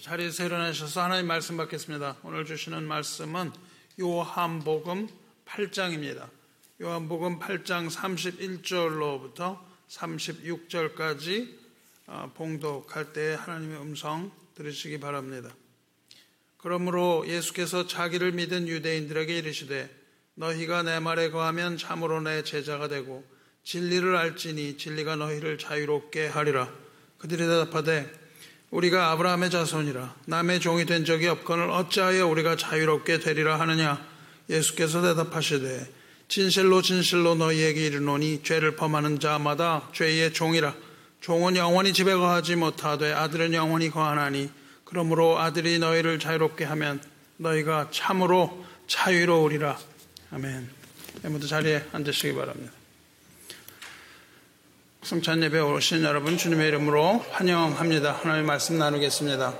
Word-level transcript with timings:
자리에서 0.00 0.44
일어나셔서 0.44 1.02
하나님 1.02 1.26
말씀 1.26 1.56
받겠습니다. 1.56 2.16
오늘 2.22 2.44
주시는 2.44 2.82
말씀은 2.82 3.50
요한복음 3.98 5.08
8장입니다. 5.46 6.28
요한복음 6.82 7.38
8장 7.38 7.90
31절로부터 7.90 9.58
36절까지 9.88 11.48
어, 12.08 12.30
봉독할 12.34 13.14
때 13.14 13.38
하나님의 13.40 13.80
음성 13.80 14.30
들으시기 14.54 15.00
바랍니다. 15.00 15.54
그러므로 16.58 17.24
예수께서 17.26 17.86
자기를 17.86 18.32
믿은 18.32 18.68
유대인들에게 18.68 19.38
이르시되 19.38 19.88
너희가 20.34 20.82
내 20.82 21.00
말에 21.00 21.30
거하면 21.30 21.78
참으로 21.78 22.20
내 22.20 22.42
제자가 22.42 22.88
되고 22.88 23.24
진리를 23.64 24.14
알지니 24.14 24.76
진리가 24.76 25.16
너희를 25.16 25.56
자유롭게 25.56 26.26
하리라. 26.26 26.70
그들이 27.16 27.46
대답하되 27.46 28.25
우리가 28.76 29.10
아브라함의 29.12 29.50
자손이라 29.50 30.14
남의 30.26 30.60
종이 30.60 30.84
된 30.84 31.06
적이 31.06 31.28
없거늘 31.28 31.70
어찌하여 31.70 32.26
우리가 32.26 32.56
자유롭게 32.56 33.20
되리라 33.20 33.58
하느냐? 33.58 34.06
예수께서 34.50 35.00
대답하시되 35.00 35.90
진실로 36.28 36.82
진실로 36.82 37.36
너희에게 37.36 37.86
이르노니 37.86 38.42
죄를 38.42 38.76
범하는 38.76 39.18
자마다 39.18 39.88
죄의 39.94 40.34
종이라. 40.34 40.74
종은 41.22 41.56
영원히 41.56 41.94
집에 41.94 42.14
거하지 42.14 42.56
못하되 42.56 43.14
아들은 43.14 43.54
영원히 43.54 43.88
거하나니 43.88 44.50
그러므로 44.84 45.38
아들이 45.38 45.78
너희를 45.78 46.18
자유롭게 46.18 46.64
하면 46.64 47.00
너희가 47.38 47.88
참으로 47.90 48.62
자유로우리라. 48.88 49.78
아멘. 50.32 50.68
모두 51.22 51.48
자리에 51.48 51.82
앉으시기 51.92 52.34
바랍니다 52.34 52.75
성찬 55.06 55.40
예배 55.44 55.60
오신 55.60 56.02
여러분 56.02 56.36
주님의 56.36 56.66
이름으로 56.66 57.24
환영합니다. 57.30 58.10
하나님 58.10 58.46
말씀 58.46 58.76
나누겠습니다. 58.76 59.54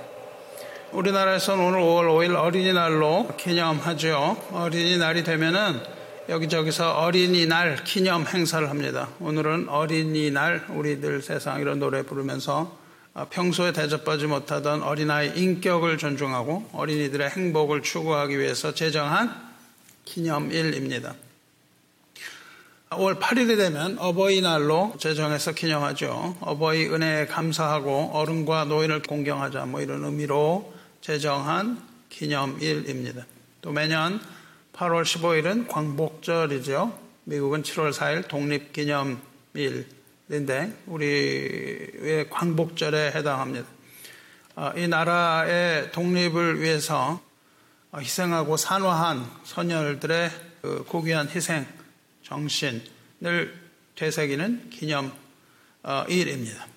우리나라에서는 0.91 1.63
오늘 1.63 1.79
5월 1.79 2.09
5일 2.09 2.35
어린이날로 2.35 3.29
기념하죠. 3.37 4.49
어린이날이 4.51 5.23
되면은 5.23 5.81
여기저기서 6.27 6.97
어린이날 6.97 7.81
기념 7.85 8.25
행사를 8.27 8.69
합니다. 8.69 9.07
오늘은 9.21 9.69
어린이날 9.69 10.65
우리들 10.67 11.21
세상 11.21 11.61
이런 11.61 11.79
노래 11.79 12.01
부르면서 12.01 12.77
평소에 13.29 13.71
대접받지 13.71 14.27
못하던 14.27 14.83
어린아이 14.83 15.31
인격을 15.33 15.97
존중하고 15.97 16.71
어린이들의 16.73 17.29
행복을 17.29 17.83
추구하기 17.83 18.37
위해서 18.37 18.73
제정한 18.73 19.33
기념일입니다. 20.03 21.15
5월 22.89 23.19
8일이 23.19 23.57
되면 23.57 23.97
어버이날로 23.99 24.93
제정해서 24.97 25.51
기념하죠. 25.51 26.37
어버이 26.39 26.87
은혜에 26.87 27.25
감사하고 27.25 28.11
어른과 28.13 28.63
노인을 28.65 29.01
공경하자 29.01 29.65
뭐 29.65 29.81
이런 29.81 30.05
의미로 30.05 30.73
제정한 31.01 31.81
기념일입니다. 32.09 33.25
또 33.61 33.71
매년 33.71 34.21
8월 34.71 35.03
15일은 35.03 35.67
광복절이죠. 35.67 36.97
미국은 37.25 37.63
7월 37.63 37.91
4일 37.91 38.29
독립기념일인데 38.29 39.17
우리의 40.85 42.29
광복절에 42.29 43.11
해당합니다. 43.11 43.67
아, 44.55 44.71
이 44.77 44.87
나라의 44.87 45.91
독립을 45.91 46.61
위해서 46.61 47.19
희생하고 47.93 48.55
산화한 48.55 49.29
선열들의 49.43 50.31
그 50.61 50.85
고귀한 50.87 51.27
희생 51.29 51.65
정신을 52.27 53.53
되새기는 53.95 54.69
기념일입니다. 54.69 56.67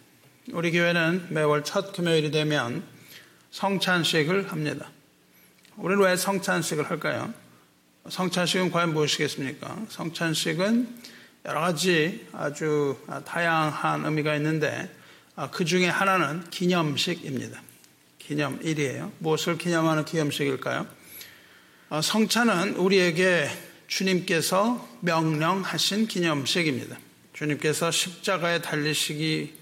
우리 0.52 0.70
교회는 0.70 1.26
매월 1.30 1.64
첫 1.64 1.92
금요일이 1.92 2.30
되면 2.30 2.84
성찬식을 3.50 4.52
합니다. 4.52 4.88
우리는 5.76 6.04
왜 6.04 6.14
성찬식을 6.16 6.88
할까요? 6.88 7.34
성찬식은 8.08 8.70
과연 8.70 8.94
무엇이겠습니까? 8.94 9.86
성찬식은 9.88 11.02
여러 11.46 11.60
가지 11.60 12.28
아주 12.32 12.96
다양한 13.26 14.04
의미가 14.04 14.36
있는데 14.36 14.88
그 15.50 15.64
중에 15.64 15.88
하나는 15.88 16.48
기념식입니다. 16.50 17.60
기념일이에요. 18.20 19.12
무엇을 19.18 19.58
기념하는 19.58 20.04
기념식일까요? 20.04 20.86
성찬은 22.02 22.76
우리에게 22.76 23.50
주님께서 23.90 24.88
명령하신 25.00 26.06
기념식입니다. 26.06 26.96
주님께서 27.32 27.90
십자가에 27.90 28.62
달리시기 28.62 29.52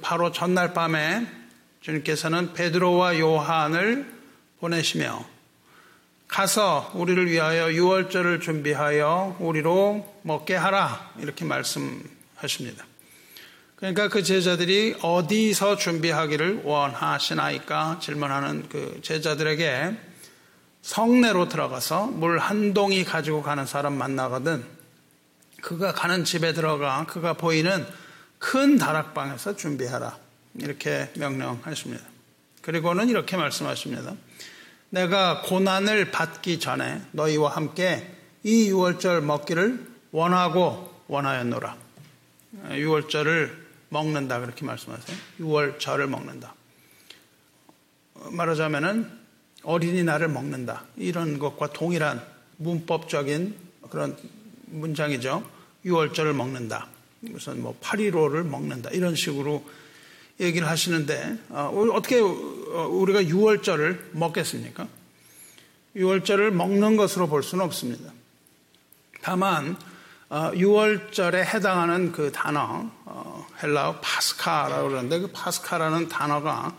바로 0.00 0.32
전날 0.32 0.72
밤에 0.72 1.26
주님께서는 1.82 2.54
베드로와 2.54 3.18
요한을 3.18 4.10
보내시며 4.60 5.24
가서 6.26 6.90
우리를 6.94 7.30
위하여 7.30 7.72
유월절을 7.72 8.40
준비하여 8.40 9.36
우리로 9.38 10.18
먹게 10.22 10.54
하라 10.54 11.12
이렇게 11.18 11.44
말씀하십니다. 11.44 12.86
그러니까 13.76 14.08
그 14.08 14.22
제자들이 14.22 14.96
어디서 15.02 15.76
준비하기를 15.76 16.62
원하시나이까 16.64 18.00
질문하는 18.02 18.68
그 18.68 18.98
제자들에게 19.02 20.07
성내로 20.82 21.48
들어가서 21.48 22.06
물 22.06 22.38
한 22.38 22.72
동이 22.74 23.04
가지고 23.04 23.42
가는 23.42 23.66
사람 23.66 23.94
만나거든 23.94 24.64
그가 25.60 25.92
가는 25.92 26.24
집에 26.24 26.52
들어가 26.52 27.04
그가 27.06 27.32
보이는 27.34 27.86
큰 28.38 28.78
다락방에서 28.78 29.56
준비하라. 29.56 30.16
이렇게 30.60 31.10
명령하십니다. 31.16 32.04
그리고는 32.62 33.08
이렇게 33.08 33.36
말씀하십니다. 33.36 34.14
내가 34.90 35.42
고난을 35.42 36.10
받기 36.10 36.60
전에 36.60 37.02
너희와 37.12 37.50
함께 37.50 38.14
이 38.44 38.68
유월절 38.68 39.20
먹기를 39.22 39.86
원하고 40.12 41.02
원하였노라. 41.08 41.76
유월절을 42.72 43.66
먹는다. 43.90 44.40
그렇게 44.40 44.64
말씀하세요. 44.64 45.16
유월절을 45.40 46.06
먹는다. 46.06 46.54
말하자면은 48.14 49.18
어린이날을 49.62 50.28
먹는다. 50.28 50.84
이런 50.96 51.38
것과 51.38 51.72
동일한 51.72 52.22
문법적인 52.56 53.54
그런 53.90 54.16
문장이죠. 54.66 55.44
6월절을 55.84 56.32
먹는다. 56.32 56.88
무슨 57.20 57.62
뭐 57.62 57.78
8.15를 57.80 58.44
먹는다. 58.44 58.90
이런 58.90 59.14
식으로 59.14 59.64
얘기를 60.40 60.68
하시는데, 60.68 61.38
어, 61.48 61.88
어떻게 61.92 62.20
어, 62.20 62.88
우리가 62.90 63.22
6월절을 63.22 64.10
먹겠습니까? 64.12 64.86
6월절을 65.96 66.50
먹는 66.50 66.96
것으로 66.96 67.26
볼 67.26 67.42
수는 67.42 67.64
없습니다. 67.64 68.12
다만, 69.22 69.76
6월절에 70.30 71.34
어, 71.34 71.42
해당하는 71.42 72.12
그 72.12 72.30
단어, 72.30 72.90
헬라어 73.62 74.00
파스카라고 74.00 74.88
그러는데 74.88 75.20
그 75.20 75.26
파스카라는 75.32 76.08
단어가 76.08 76.76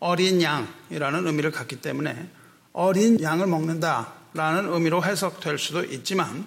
어린 0.00 0.42
양이라는 0.42 1.26
의미를 1.26 1.50
갖기 1.50 1.76
때문에 1.76 2.28
어린 2.72 3.20
양을 3.20 3.46
먹는다라는 3.46 4.72
의미로 4.72 5.04
해석될 5.04 5.58
수도 5.58 5.84
있지만 5.84 6.46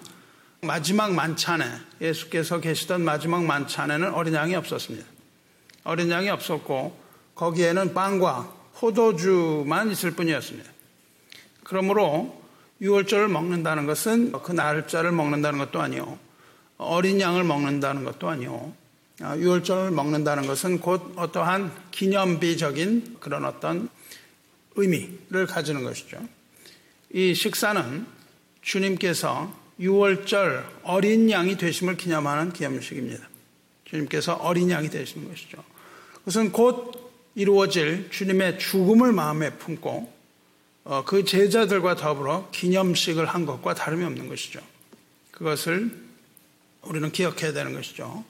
마지막 0.60 1.12
만찬에 1.12 1.64
예수께서 2.00 2.60
계시던 2.60 3.04
마지막 3.04 3.44
만찬에는 3.44 4.12
어린 4.14 4.34
양이 4.34 4.54
없었습니다. 4.54 5.06
어린 5.84 6.10
양이 6.10 6.28
없었고 6.30 6.98
거기에는 7.34 7.94
빵과 7.94 8.52
포도주만 8.76 9.90
있을 9.90 10.12
뿐이었습니다. 10.12 10.70
그러므로 11.62 12.42
6월절을 12.82 13.28
먹는다는 13.28 13.86
것은 13.86 14.32
그 14.32 14.52
날짜를 14.52 15.12
먹는다는 15.12 15.58
것도 15.58 15.80
아니요. 15.80 16.18
어린 16.76 17.20
양을 17.20 17.44
먹는다는 17.44 18.04
것도 18.04 18.28
아니요. 18.28 18.72
아, 19.20 19.36
유월절을 19.36 19.92
먹는다는 19.92 20.46
것은 20.46 20.80
곧 20.80 21.12
어떠한 21.16 21.72
기념비적인 21.92 23.18
그런 23.20 23.44
어떤 23.44 23.88
의미를 24.74 25.46
가지는 25.46 25.84
것이죠. 25.84 26.18
이 27.12 27.32
식사는 27.32 28.06
주님께서 28.62 29.54
유월절 29.78 30.64
어린 30.82 31.30
양이 31.30 31.56
되심을 31.56 31.96
기념하는 31.96 32.52
기념식입니다. 32.52 33.28
주님께서 33.84 34.34
어린 34.34 34.70
양이 34.70 34.90
되시는 34.90 35.28
것이죠. 35.28 35.62
그것은 36.14 36.50
곧 36.50 37.04
이루어질 37.36 38.10
주님의 38.10 38.58
죽음을 38.58 39.12
마음에 39.12 39.50
품고 39.50 40.12
어, 40.84 41.04
그 41.04 41.24
제자들과 41.24 41.96
더불어 41.96 42.48
기념식을 42.52 43.26
한 43.26 43.46
것과 43.46 43.74
다름이 43.74 44.04
없는 44.04 44.28
것이죠. 44.28 44.60
그것을 45.30 46.04
우리는 46.82 47.10
기억해야 47.10 47.52
되는 47.52 47.72
것이죠. 47.72 48.24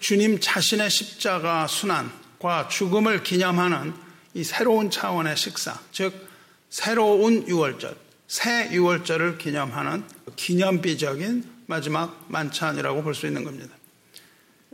주님 0.00 0.38
자신의 0.40 0.90
십자가 0.90 1.66
순환과 1.66 2.68
죽음을 2.68 3.22
기념하는 3.22 3.94
이 4.34 4.44
새로운 4.44 4.90
차원의 4.90 5.36
식사, 5.36 5.78
즉 5.90 6.28
새로운 6.70 7.46
유월절, 7.48 7.96
새 8.28 8.70
유월절을 8.72 9.38
기념하는 9.38 10.04
기념비적인 10.36 11.44
마지막 11.66 12.24
만찬이라고 12.28 13.02
볼 13.02 13.14
수 13.14 13.26
있는 13.26 13.44
겁니다. 13.44 13.74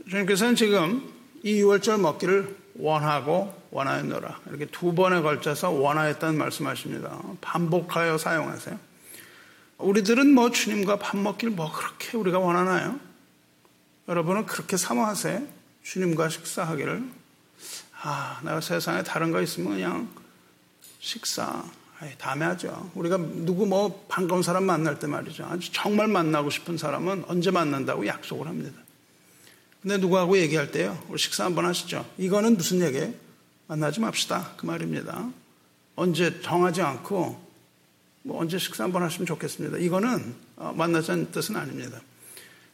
주님께서는 0.08 0.56
지금 0.56 1.10
이 1.42 1.60
유월절 1.60 1.98
먹기를 1.98 2.56
원하고 2.76 3.62
원하였노라. 3.70 4.40
이렇게 4.48 4.66
두 4.66 4.94
번에 4.94 5.20
걸쳐서 5.20 5.70
원하였다는 5.70 6.36
말씀하십니다. 6.36 7.20
반복하여 7.40 8.18
사용하세요. 8.18 8.78
우리들은 9.78 10.32
뭐 10.34 10.50
주님과 10.50 10.98
밥 10.98 11.16
먹길 11.16 11.50
뭐 11.50 11.72
그렇게 11.72 12.16
우리가 12.16 12.38
원하나요? 12.38 12.98
여러분은 14.08 14.46
그렇게 14.46 14.76
사모하세요? 14.76 15.42
주님과 15.82 16.28
식사하기를. 16.28 17.02
아, 18.02 18.40
내가 18.44 18.60
세상에 18.60 19.02
다른 19.02 19.32
거 19.32 19.40
있으면 19.40 19.74
그냥 19.74 20.08
식사. 21.00 21.64
아이, 22.00 22.16
다음에 22.18 22.44
하죠. 22.46 22.90
우리가 22.94 23.16
누구 23.16 23.66
뭐 23.66 24.04
반가운 24.08 24.42
사람 24.42 24.64
만날 24.64 24.98
때 24.98 25.06
말이죠. 25.06 25.46
아주 25.46 25.72
정말 25.72 26.08
만나고 26.08 26.50
싶은 26.50 26.76
사람은 26.76 27.24
언제 27.28 27.50
만난다고 27.50 28.06
약속을 28.06 28.46
합니다. 28.46 28.78
근데 29.80 29.98
누구하고 29.98 30.38
얘기할 30.38 30.70
때요. 30.70 31.02
우리 31.08 31.18
식사 31.18 31.44
한번 31.44 31.66
하시죠. 31.66 32.06
이거는 32.18 32.56
무슨 32.56 32.80
얘기예요? 32.80 33.12
만나지 33.68 34.00
맙시다. 34.00 34.52
그 34.56 34.66
말입니다. 34.66 35.30
언제 35.96 36.40
정하지 36.42 36.82
않고 36.82 37.42
뭐 38.22 38.40
언제 38.40 38.58
식사 38.58 38.84
한번 38.84 39.02
하시면 39.02 39.26
좋겠습니다. 39.26 39.78
이거는 39.78 40.34
어, 40.56 40.72
만나자는 40.76 41.30
뜻은 41.30 41.56
아닙니다. 41.56 42.00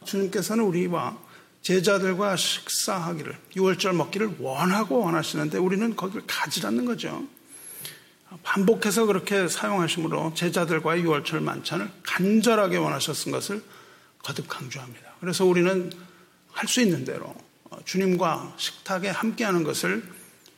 주님께서는 0.05 0.63
우리와 0.63 1.17
제자들과 1.61 2.35
식사하기를 2.35 3.37
6월절 3.55 3.93
먹기를 3.93 4.35
원하고 4.39 4.99
원하시는데 4.99 5.57
우리는 5.57 5.95
거기를 5.95 6.23
가지 6.25 6.65
않는 6.65 6.85
거죠. 6.85 7.23
반복해서 8.43 9.05
그렇게 9.05 9.47
사용하심으로 9.47 10.33
제자들과의 10.33 11.03
6월절 11.03 11.41
만찬을 11.41 11.89
간절하게 12.03 12.77
원하셨은 12.77 13.31
것을 13.31 13.63
거듭 14.23 14.47
강조합니다. 14.47 15.15
그래서 15.19 15.45
우리는 15.45 15.91
할 16.51 16.67
수 16.67 16.81
있는 16.81 17.05
대로 17.05 17.33
어, 17.65 17.77
주님과 17.85 18.55
식탁에 18.57 19.09
함께하는 19.09 19.63
것을 19.63 20.03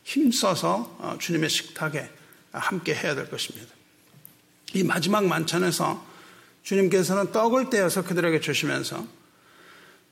힘써서 0.02 0.96
어, 0.98 1.16
주님의 1.18 1.48
식탁에 1.48 2.10
함께 2.52 2.94
해야 2.94 3.14
될 3.14 3.30
것입니다. 3.30 3.72
이 4.74 4.82
마지막 4.82 5.24
만찬에서 5.24 6.04
주님께서는 6.62 7.32
떡을 7.32 7.70
떼어서 7.70 8.02
그들에게 8.02 8.40
주시면서 8.40 9.06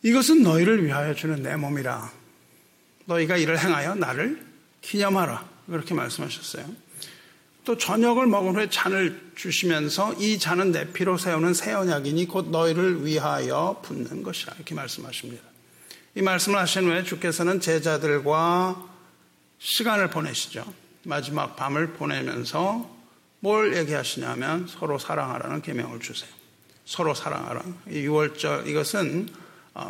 이것은 0.03 0.43
너희를 0.43 0.85
위하여 0.85 1.15
주는 1.15 1.43
내 1.43 1.57
몸이라. 1.57 2.11
너희가 3.07 3.37
이를 3.37 3.59
행하여 3.59 3.95
나를 3.95 4.45
기념하라. 4.81 5.49
그렇게 5.67 5.95
말씀하셨어요. 5.95 6.67
또 7.65 7.79
저녁을 7.79 8.27
먹은 8.27 8.57
후에 8.57 8.69
잔을 8.69 9.33
주시면서 9.37 10.15
이 10.15 10.39
잔은 10.39 10.73
내 10.73 10.93
피로 10.93 11.17
세우는 11.17 11.55
새 11.55 11.73
언약이니 11.73 12.27
곧 12.27 12.51
너희를 12.51 13.07
위하여 13.07 13.81
붓는 13.85 14.25
것이라. 14.25 14.55
이렇게 14.57 14.75
말씀하십니다. 14.75 15.43
이 16.17 16.23
말씀을 16.23 16.59
하신 16.59 16.85
후에 16.91 17.05
주께서는 17.05 17.61
제자들과 17.61 18.89
시간을 19.59 20.11
보내시죠. 20.11 20.65
마지막 21.05 21.55
밤을 21.55 21.93
보내면서 21.93 22.91
뭘 23.39 23.77
얘기하시냐면 23.77 24.67
서로 24.69 24.99
사랑하라는 24.99 25.63
계명을 25.63 26.01
주세요. 26.01 26.31
서로 26.85 27.15
사랑하라. 27.15 27.63
이 27.89 28.03
6월절 28.03 28.67
이것은 28.67 29.29
어, 29.31 29.42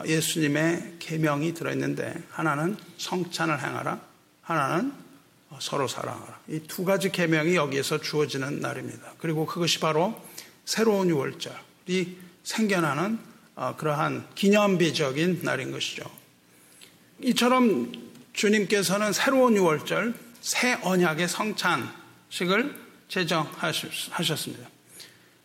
예수님의 0.06 0.96
계명이 0.98 1.54
들어있는데 1.54 2.14
하나는 2.30 2.76
성찬을 2.98 3.60
행하라, 3.60 4.00
하나는 4.42 4.92
어, 5.50 5.58
서로 5.60 5.86
사랑하라. 5.88 6.40
이 6.48 6.60
두 6.60 6.84
가지 6.84 7.10
계명이 7.10 7.56
여기에서 7.56 8.00
주어지는 8.00 8.60
날입니다. 8.60 9.12
그리고 9.18 9.44
그것이 9.46 9.80
바로 9.80 10.18
새로운 10.64 11.08
6월절이 11.08 12.16
생겨나는 12.44 13.18
어, 13.54 13.74
그러한 13.76 14.26
기념비적인 14.34 15.40
날인 15.42 15.72
것이죠. 15.72 16.04
이처럼 17.20 17.92
주님께서는 18.32 19.12
새로운 19.12 19.54
6월절 19.54 20.14
새 20.40 20.74
언약의 20.82 21.28
성찬식을 21.28 22.74
제정하셨습니다. 23.08 24.68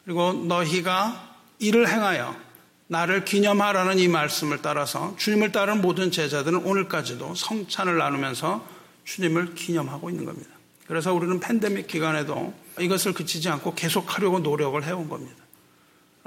그리고 0.06 0.31
너희가 0.33 1.36
이를 1.60 1.90
행하여 1.90 2.47
나를 2.88 3.25
기념하라는 3.25 4.00
이 4.00 4.07
말씀을 4.07 4.62
따라서 4.62 5.13
주님을 5.18 5.51
따르는 5.51 5.81
모든 5.81 6.10
제자들은 6.10 6.66
오늘까지도 6.66 7.36
성찬을 7.36 7.98
나누면서 7.98 8.66
주님을 9.04 9.56
기념하고 9.56 10.10
있는 10.10 10.25
겁니다. 10.25 10.50
그래서 10.88 11.13
우리는 11.13 11.39
팬데믹 11.39 11.88
기간에도 11.88 12.54
이것을 12.80 13.13
그치지 13.13 13.50
않고 13.50 13.75
계속하려고 13.75 14.39
노력을 14.39 14.81
해온 14.84 15.10
겁니다. 15.10 15.36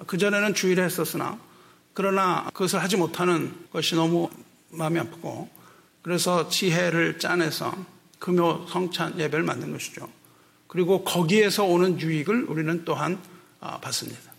그전에는 0.07 0.55
주일에 0.55 0.83
했었으나 0.83 1.39
그러나 1.95 2.45
그것을 2.53 2.83
하지 2.83 2.97
못하는 2.97 3.55
것이 3.73 3.95
너무 3.95 4.29
마음이 4.71 4.99
아프고 4.99 5.49
그래서 6.03 6.49
지혜를 6.49 7.19
짜내서 7.19 7.75
금요 8.19 8.67
성찬 8.69 9.19
예배를 9.19 9.45
만든 9.45 9.73
것이죠. 9.73 10.09
그리고 10.67 11.05
거기에서 11.05 11.65
오는 11.65 12.01
유익을 12.01 12.45
우리는 12.45 12.85
또한 12.85 13.19
아, 13.61 13.79
받습니다. 13.79 14.30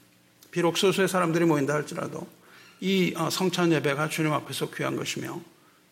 비록 0.51 0.77
소수의 0.77 1.07
사람들이 1.07 1.45
모인다 1.45 1.73
할지라도 1.73 2.27
이 2.81 3.13
어, 3.15 3.29
성찬 3.29 3.71
예배가 3.71 4.09
주님 4.09 4.33
앞에서 4.33 4.69
귀한 4.71 4.95
것이며 4.95 5.39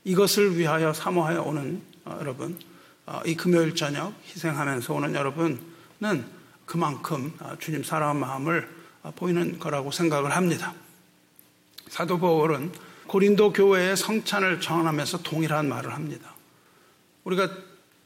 이것을 0.04 0.58
위하여 0.58 0.94
사모하여 0.94 1.44
오는 1.44 1.82
어, 2.04 2.18
여러분, 2.20 2.60
어, 3.06 3.22
이 3.26 3.36
금요일 3.36 3.76
저녁 3.76 4.14
희생하면서 4.26 4.94
오는 4.94 5.16
여러분은 5.16 5.60
그만큼 6.66 7.34
주님 7.60 7.84
사랑한 7.84 8.20
마음을 8.20 8.70
보이는 9.16 9.58
거라고 9.58 9.92
생각을 9.92 10.36
합니다. 10.36 10.76
사도 11.88 12.20
바울은 12.20 12.72
고린도 13.08 13.54
교회의 13.54 13.98
성찬을 13.98 14.62
정하면서 14.62 15.24
동일한 15.24 15.68
말을 15.68 15.94
합니다. 15.94 16.36
우리가 17.24 17.50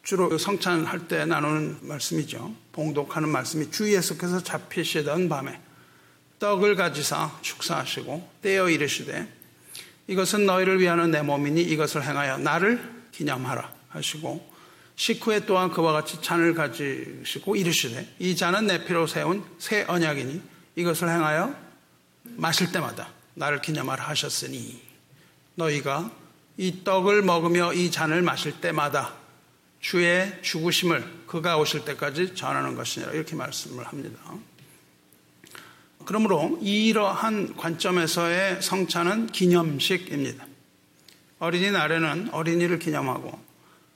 주로 0.01 0.37
성찬할 0.37 1.07
때 1.07 1.25
나누는 1.25 1.79
말씀이죠. 1.81 2.55
봉독하는 2.71 3.29
말씀이 3.29 3.69
주 3.69 3.93
예수께서 3.93 4.41
잡히시던 4.41 5.27
밤에 5.27 5.59
떡을 6.43 6.75
가지사 6.75 7.39
축사하시고 7.41 8.29
떼어 8.41 8.69
이르시되 8.69 9.31
이것은 10.07 10.45
너희를 10.45 10.81
위하는 10.81 11.09
내 11.09 11.21
몸이니 11.21 11.61
이것을 11.61 12.03
행하여 12.03 12.37
나를 12.37 12.83
기념하라 13.13 13.73
하시고 13.87 14.51
식후에 14.97 15.45
또한 15.45 15.71
그와 15.71 15.93
같이 15.93 16.21
잔을 16.21 16.53
가지시고 16.53 17.55
이르시되 17.55 18.15
이 18.19 18.35
잔은 18.35 18.67
내 18.67 18.83
피로 18.83 19.07
세운 19.07 19.45
새 19.57 19.85
언약이니 19.87 20.41
이것을 20.75 21.07
행하여 21.07 21.55
마실 22.23 22.73
때마다 22.73 23.07
나를 23.35 23.61
기념하라 23.61 24.03
하셨으니 24.09 24.81
너희가 25.55 26.11
이 26.57 26.83
떡을 26.83 27.21
먹으며 27.21 27.71
이 27.71 27.89
잔을 27.89 28.21
마실 28.21 28.59
때마다 28.59 29.13
주의 29.79 30.29
죽으심을 30.41 31.23
그가 31.25 31.57
오실 31.57 31.85
때까지 31.85 32.35
전하는 32.35 32.75
것이니라 32.75 33.13
이렇게 33.13 33.33
말씀을 33.33 33.87
합니다. 33.87 34.19
그러므로 36.05 36.57
이러한 36.61 37.55
관점에서의 37.55 38.61
성찬은 38.61 39.27
기념식입니다. 39.27 40.45
어린이날에는 41.39 42.29
어린이를 42.31 42.79
기념하고 42.79 43.39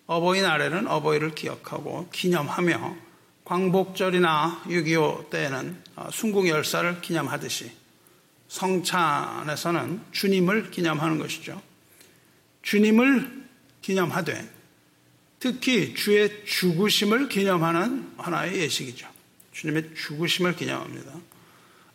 어버이날에는 0.05 0.87
어버이를 0.87 1.35
기억하고 1.35 2.09
기념하며 2.11 2.95
광복절이나 3.45 4.63
6.25 4.65 5.29
때에는 5.29 5.83
순국 6.11 6.47
열사를 6.47 7.01
기념하듯이 7.01 7.71
성찬에서는 8.49 10.01
주님을 10.11 10.71
기념하는 10.71 11.17
것이죠. 11.17 11.61
주님을 12.61 13.45
기념하되 13.81 14.49
특히 15.39 15.93
주의 15.93 16.45
죽으심을 16.45 17.29
기념하는 17.29 18.11
하나의 18.17 18.57
예식이죠. 18.57 19.07
주님의 19.53 19.91
죽으심을 19.95 20.55
기념합니다. 20.55 21.13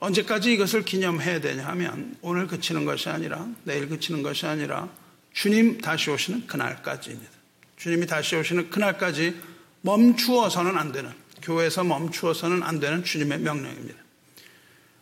언제까지 0.03 0.53
이것을 0.53 0.85
기념해야 0.85 1.41
되냐 1.41 1.65
하면 1.69 2.17
오늘 2.23 2.49
그치는 2.49 2.85
것이 2.85 3.09
아니라 3.09 3.47
내일 3.63 3.89
그치는 3.89 4.25
것이 4.25 4.47
아니라 4.47 4.89
주님 5.33 5.81
다시 5.81 6.11
오시는 6.11 6.49
그날까지입니다. 6.49 7.31
주님이 7.77 8.07
다시 8.09 8.35
오시는 8.35 8.71
그날까지 8.71 9.41
멈추어서는 9.83 10.77
안 10.77 10.91
되는 10.91 11.13
교회에서 11.41 11.85
멈추어서는 11.85 12.65
안 12.65 12.81
되는 12.81 13.05
주님의 13.05 13.39
명령입니다. 13.41 13.97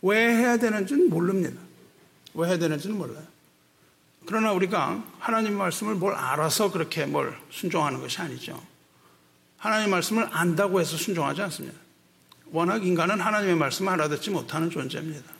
왜 0.03 0.35
해야 0.35 0.57
되는지는 0.57 1.09
모릅니다. 1.09 1.59
왜 2.35 2.49
해야 2.49 2.59
되는지는 2.59 2.95
몰라요. 2.95 3.25
그러나 4.27 4.51
우리가 4.53 5.03
하나님 5.17 5.57
말씀을 5.57 5.95
뭘 5.95 6.13
알아서 6.13 6.71
그렇게 6.71 7.07
뭘 7.07 7.35
순종하는 7.49 8.01
것이 8.01 8.21
아니죠. 8.21 8.61
하나님 9.57 9.89
말씀을 9.89 10.27
안다고 10.29 10.79
해서 10.79 10.95
순종하지 10.95 11.41
않습니다. 11.41 11.79
워낙 12.51 12.85
인간은 12.85 13.19
하나님의 13.19 13.55
말씀을 13.55 13.93
알아듣지 13.93 14.29
못하는 14.29 14.69
존재입니다. 14.69 15.31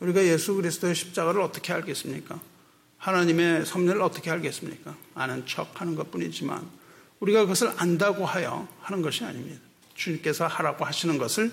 우리가 0.00 0.24
예수 0.24 0.54
그리스도의 0.54 0.94
십자가를 0.94 1.40
어떻게 1.40 1.72
알겠습니까? 1.72 2.40
하나님의 2.98 3.66
섭리를 3.66 4.00
어떻게 4.00 4.30
알겠습니까? 4.30 4.96
아는 5.14 5.46
척 5.46 5.80
하는 5.80 5.94
것 5.94 6.10
뿐이지만 6.10 6.66
우리가 7.20 7.42
그것을 7.42 7.72
안다고 7.76 8.24
하여 8.24 8.66
하는 8.80 9.02
것이 9.02 9.24
아닙니다. 9.24 9.60
주님께서 9.94 10.46
하라고 10.46 10.84
하시는 10.84 11.18
것을 11.18 11.52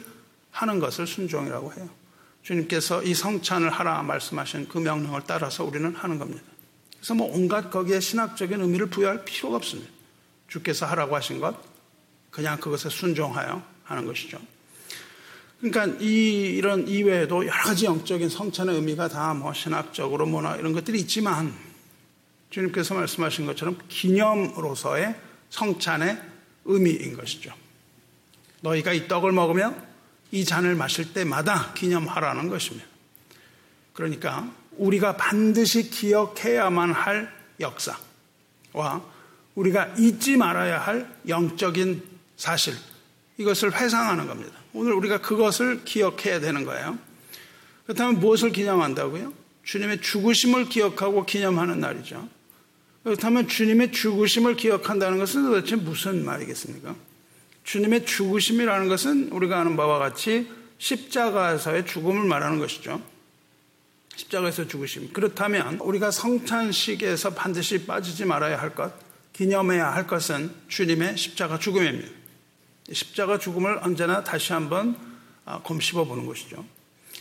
하는 0.51 0.79
것을 0.79 1.07
순종이라고 1.07 1.73
해요. 1.73 1.89
주님께서 2.43 3.03
이 3.03 3.13
성찬을 3.13 3.69
하라 3.69 4.03
말씀하신 4.03 4.69
그 4.69 4.77
명령을 4.77 5.21
따라서 5.25 5.63
우리는 5.63 5.93
하는 5.95 6.19
겁니다. 6.19 6.43
그래서 6.97 7.15
뭐 7.15 7.35
온갖 7.35 7.69
거기에 7.69 7.99
신학적인 7.99 8.61
의미를 8.61 8.87
부여할 8.87 9.25
필요가 9.25 9.57
없습니다. 9.57 9.91
주께서 10.47 10.85
하라고 10.85 11.15
하신 11.15 11.39
것 11.39 11.55
그냥 12.29 12.59
그것에 12.59 12.89
순종하여 12.89 13.61
하는 13.83 14.05
것이죠. 14.05 14.39
그러니까 15.61 15.97
이, 15.99 16.55
이런 16.57 16.87
이외에도 16.87 17.45
여러 17.45 17.57
가지 17.63 17.85
영적인 17.85 18.29
성찬의 18.29 18.75
의미가 18.75 19.07
다 19.07 19.33
뭐 19.33 19.53
신학적으로 19.53 20.25
뭐나 20.25 20.55
이런 20.57 20.73
것들이 20.73 20.99
있지만 20.99 21.53
주님께서 22.49 22.93
말씀하신 22.93 23.45
것처럼 23.45 23.77
기념으로서의 23.89 25.15
성찬의 25.49 26.21
의미인 26.65 27.15
것이죠. 27.15 27.53
너희가 28.61 28.93
이 28.93 29.07
떡을 29.07 29.31
먹으며 29.31 29.75
이 30.31 30.43
잔을 30.43 30.75
마실 30.75 31.13
때마다 31.13 31.73
기념하라는 31.73 32.49
것입니다. 32.49 32.85
그러니까 33.93 34.51
우리가 34.77 35.15
반드시 35.15 35.89
기억해야만 35.89 36.91
할 36.91 37.33
역사와 37.59 39.01
우리가 39.55 39.95
잊지 39.97 40.37
말아야 40.37 40.79
할 40.79 41.09
영적인 41.27 42.03
사실 42.35 42.75
이것을 43.37 43.73
회상하는 43.73 44.27
겁니다. 44.27 44.64
오늘 44.75 44.91
우리가 44.91 45.21
그것을 45.21 45.85
기억해야 45.85 46.41
되는 46.41 46.65
거예요. 46.65 46.99
그렇다면 47.85 48.19
무엇을 48.19 48.51
기념한다고요? 48.51 49.31
주님의 49.63 50.01
죽으심을 50.01 50.65
기억하고 50.65 51.25
기념하는 51.25 51.79
날이죠. 51.79 52.27
그렇다면 53.03 53.47
주님의 53.47 53.93
죽으심을 53.93 54.57
기억한다는 54.57 55.17
것은 55.17 55.45
도대체 55.45 55.77
무슨 55.77 56.25
말이겠습니까? 56.25 56.93
주님의 57.63 58.05
죽으심이라는 58.05 58.89
것은 58.89 59.29
우리가 59.31 59.61
아는 59.61 59.77
바와 59.77 59.97
같이 59.97 60.49
십자가에서의 60.77 61.85
죽음을 61.85 62.25
말하는 62.25 62.59
것이죠. 62.59 63.01
십자가에서 64.17 64.67
죽으심. 64.67 65.13
그렇다면 65.13 65.77
우리가 65.77 66.11
성찬식에서 66.11 67.33
반드시 67.33 67.85
빠지지 67.85 68.25
말아야 68.25 68.59
할 68.59 68.75
것, 68.75 68.93
기념해야 69.31 69.93
할 69.93 70.05
것은 70.05 70.51
주님의 70.67 71.17
십자가 71.17 71.59
죽음입니다. 71.59 72.24
십자가 72.91 73.39
죽음을 73.39 73.79
언제나 73.81 74.23
다시 74.23 74.53
한번 74.53 74.97
아, 75.45 75.59
곰씹어 75.61 76.05
보는 76.05 76.25
것이죠. 76.25 76.65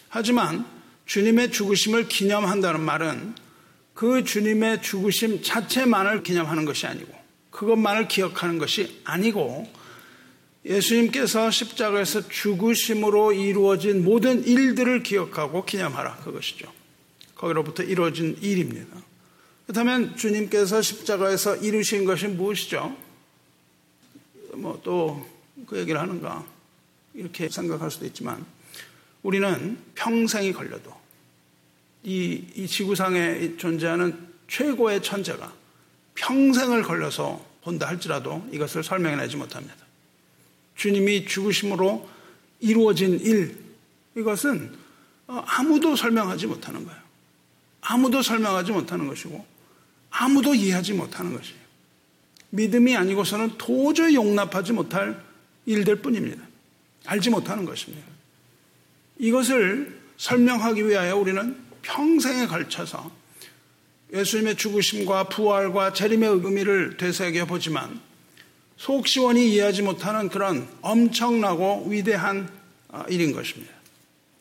하지만 0.09 0.67
주님의 1.07 1.53
죽으심을 1.53 2.09
기념한다는 2.09 2.81
말은 2.81 3.35
그 3.95 4.25
주님의 4.25 4.83
죽으심 4.83 5.43
자체만을 5.43 6.23
기념하는 6.23 6.65
것이 6.65 6.87
아니고 6.87 7.13
그것만을 7.51 8.09
기억하는 8.09 8.59
것이 8.59 9.01
아니고 9.05 9.71
예수님께서 10.65 11.51
십자가에서 11.51 12.29
죽으심으로 12.29 13.33
이루어진 13.33 14.03
모든 14.05 14.45
일들을 14.45 15.03
기억하고 15.03 15.65
기념하라 15.65 16.17
그것이죠. 16.17 16.73
거기로부터 17.35 17.83
이루어진 17.83 18.37
일입니다. 18.41 18.97
그렇다면 19.67 20.17
주님께서 20.17 20.81
십자가에서 20.81 21.57
이루신 21.57 22.05
것이 22.05 22.29
무엇이죠? 22.29 22.97
뭐 24.55 24.81
또 24.83 25.34
그 25.67 25.79
얘기를 25.79 26.01
하는가 26.01 26.45
이렇게 27.15 27.49
생각할 27.49 27.91
수도 27.91 28.07
있지만 28.07 28.45
우리는 29.23 29.79
평생이 29.95 30.53
걸려도 30.53 30.95
이, 32.03 32.45
이 32.55 32.67
지구상에 32.67 33.57
존재하는 33.57 34.29
최고의 34.49 35.03
천재가 35.03 35.53
평생을 36.15 36.83
걸려서 36.83 37.45
본다 37.63 37.89
할지라도 37.89 38.47
이것을 38.53 38.85
설명해내지 38.85 39.37
못합니다. 39.37 39.75
주님이 40.77 41.25
죽으심으로 41.25 42.09
이루어진 42.61 43.19
일, 43.21 43.57
이것은 44.17 44.73
어, 45.27 45.43
아무도 45.47 45.97
설명하지 45.97 46.47
못하는 46.47 46.85
거예요. 46.85 47.01
아무도 47.81 48.21
설명하지 48.23 48.73
못하는 48.73 49.07
것이고, 49.09 49.45
아무도 50.11 50.55
이해하지 50.55 50.93
못하는 50.93 51.35
것이에요. 51.35 51.59
믿음이 52.51 52.95
아니고서는 52.95 53.57
도저히 53.57 54.15
용납하지 54.15 54.73
못할 54.73 55.24
일들 55.67 55.97
뿐입니다. 55.97 56.43
알지 57.07 57.31
못하는 57.31 57.65
것입니다. 57.65 58.07
이것을 59.19 60.01
설명하기 60.17 60.89
위하여 60.89 61.17
우리는 61.17 61.57
평생에 61.83 62.47
걸쳐서 62.47 63.11
예수님의 64.13 64.57
죽으심과 64.57 65.25
부활과 65.25 65.93
재림의 65.93 66.29
의미를 66.29 66.97
되새겨 66.97 67.47
보지만 67.47 68.01
속 68.77 69.07
시원히 69.07 69.53
이해하지 69.53 69.83
못하는 69.83 70.29
그런 70.29 70.69
엄청나고 70.83 71.87
위대한 71.89 72.49
어, 72.89 73.05
일인 73.09 73.33
것입니다. 73.33 73.73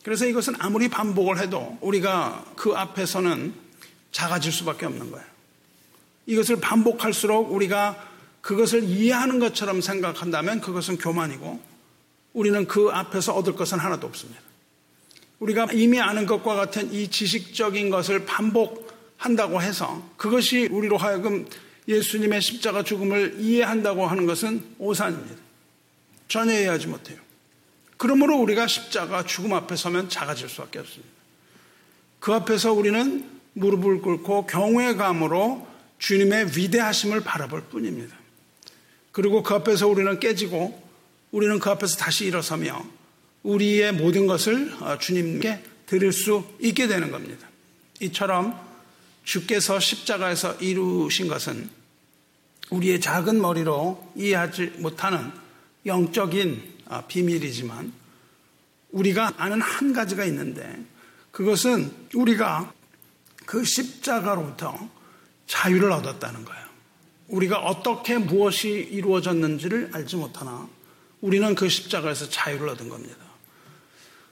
그래서 0.04 0.26
이것은 0.26 0.56
아무리 0.60 0.90
반복을 0.90 1.40
해도 1.40 1.78
우리가 1.82 2.46
그 2.56 2.74
앞에서는 2.74 3.54
작아질 4.12 4.52
수밖에 4.52 4.86
없는 4.86 5.12
거예요. 5.12 5.26
이것을 6.26 6.60
반복할수록 6.60 7.52
우리가 7.52 8.13
그것을 8.44 8.84
이해하는 8.84 9.40
것처럼 9.40 9.80
생각한다면 9.80 10.60
그것은 10.60 10.98
교만이고 10.98 11.62
우리는 12.34 12.68
그 12.68 12.90
앞에서 12.92 13.34
얻을 13.34 13.56
것은 13.56 13.80
하나도 13.80 14.06
없습니다. 14.06 14.42
우리가 15.40 15.68
이미 15.72 16.02
아는 16.02 16.26
것과 16.26 16.54
같은 16.56 16.92
이 16.94 17.08
지식적인 17.08 17.90
것을 17.90 18.26
반복한다고 18.26 19.62
해서 19.62 20.06
그것이 20.18 20.68
우리로 20.70 20.98
하여금 20.98 21.48
예수님의 21.88 22.42
십자가 22.42 22.84
죽음을 22.84 23.38
이해한다고 23.40 24.06
하는 24.06 24.26
것은 24.26 24.76
오산입니다. 24.78 25.36
전혀 26.28 26.54
이해하지 26.54 26.88
못해요. 26.88 27.20
그러므로 27.96 28.38
우리가 28.40 28.68
십자가 28.68 29.26
죽음 29.26 29.54
앞에 29.54 29.78
서면 29.78 30.10
작아질 30.10 30.50
수밖에 30.50 30.80
없습니다. 30.80 31.14
그 32.20 32.34
앞에서 32.34 32.74
우리는 32.74 33.26
무릎을 33.54 34.02
꿇고 34.02 34.48
경외감으로 34.48 35.66
주님의 36.00 36.58
위대하심을 36.58 37.22
바라볼 37.22 37.64
뿐입니다. 37.70 38.23
그리고 39.14 39.44
그 39.44 39.54
앞에서 39.54 39.88
우리는 39.88 40.20
깨지고 40.20 40.84
우리는 41.32 41.60
그 41.60 41.70
앞에서 41.70 41.98
다시 41.98 42.26
일어서며 42.26 42.86
우리의 43.44 43.94
모든 43.94 44.28
것을 44.28 44.74
어, 44.82 44.98
주님께 44.98 45.64
드릴 45.86 46.12
수 46.12 46.44
있게 46.60 46.88
되는 46.88 47.12
겁니다. 47.12 47.48
이처럼 48.02 48.60
주께서 49.24 49.80
십자가에서 49.80 50.56
이루신 50.56 51.28
것은 51.28 51.70
우리의 52.72 53.00
작은 53.00 53.40
머리로 53.40 54.14
이해하지 54.16 54.74
못하는 54.78 55.32
영적인 55.86 56.74
아, 56.88 57.06
비밀이지만 57.06 57.94
우리가 58.92 59.34
아는 59.38 59.62
한 59.62 59.94
가지가 59.94 60.26
있는데 60.26 60.84
그것은 61.32 61.92
우리가 62.16 62.74
그 63.46 63.64
십자가로부터 63.64 64.90
자유를 65.48 65.92
얻었다는 65.92 66.46
거예요. 66.46 66.64
우리가 67.28 67.60
어떻게 67.60 68.18
무엇이 68.18 68.70
이루어졌는지를 68.70 69.90
알지 69.94 70.18
못하나 70.18 70.68
우리는 71.22 71.56
그 71.56 71.70
십자가에서 71.70 72.30
자유를 72.30 72.70
얻은 72.70 72.90
겁니다. 72.90 73.16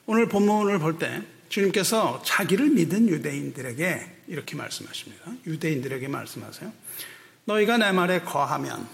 오늘 0.05 0.27
본문을 0.27 0.79
볼 0.79 0.99
때 0.99 1.21
주님께서 1.49 2.21
자기를 2.23 2.69
믿은 2.69 3.09
유대인들에게 3.09 4.17
이렇게 4.27 4.55
말씀하십니다. 4.55 5.31
유대인들에게 5.45 6.07
말씀하세요. 6.07 6.71
너희가 7.45 7.77
내 7.77 7.91
말에 7.91 8.21
거하면, 8.21 8.87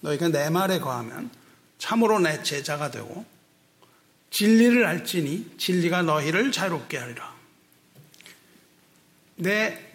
너희가 0.00 0.28
내 0.28 0.48
말에 0.48 0.78
거하면 0.78 1.30
참으로 1.76 2.18
내 2.20 2.42
제자가 2.42 2.90
되고 2.90 3.26
진리를 4.30 4.84
알지니 4.84 5.56
진리가 5.58 6.02
너희를 6.02 6.52
자유롭게 6.52 6.96
하리라. 6.96 7.34
내 9.36 9.87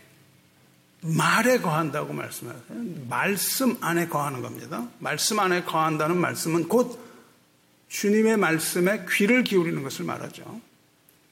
말에 1.03 1.59
거한다고 1.59 2.13
말씀하세요. 2.13 2.63
말씀 3.09 3.77
안에 3.81 4.07
거하는 4.07 4.41
겁니다. 4.41 4.87
말씀 4.99 5.39
안에 5.39 5.63
거한다는 5.63 6.17
말씀은 6.17 6.67
곧 6.69 6.99
주님의 7.89 8.37
말씀에 8.37 9.05
귀를 9.11 9.43
기울이는 9.43 9.83
것을 9.83 10.05
말하죠. 10.05 10.61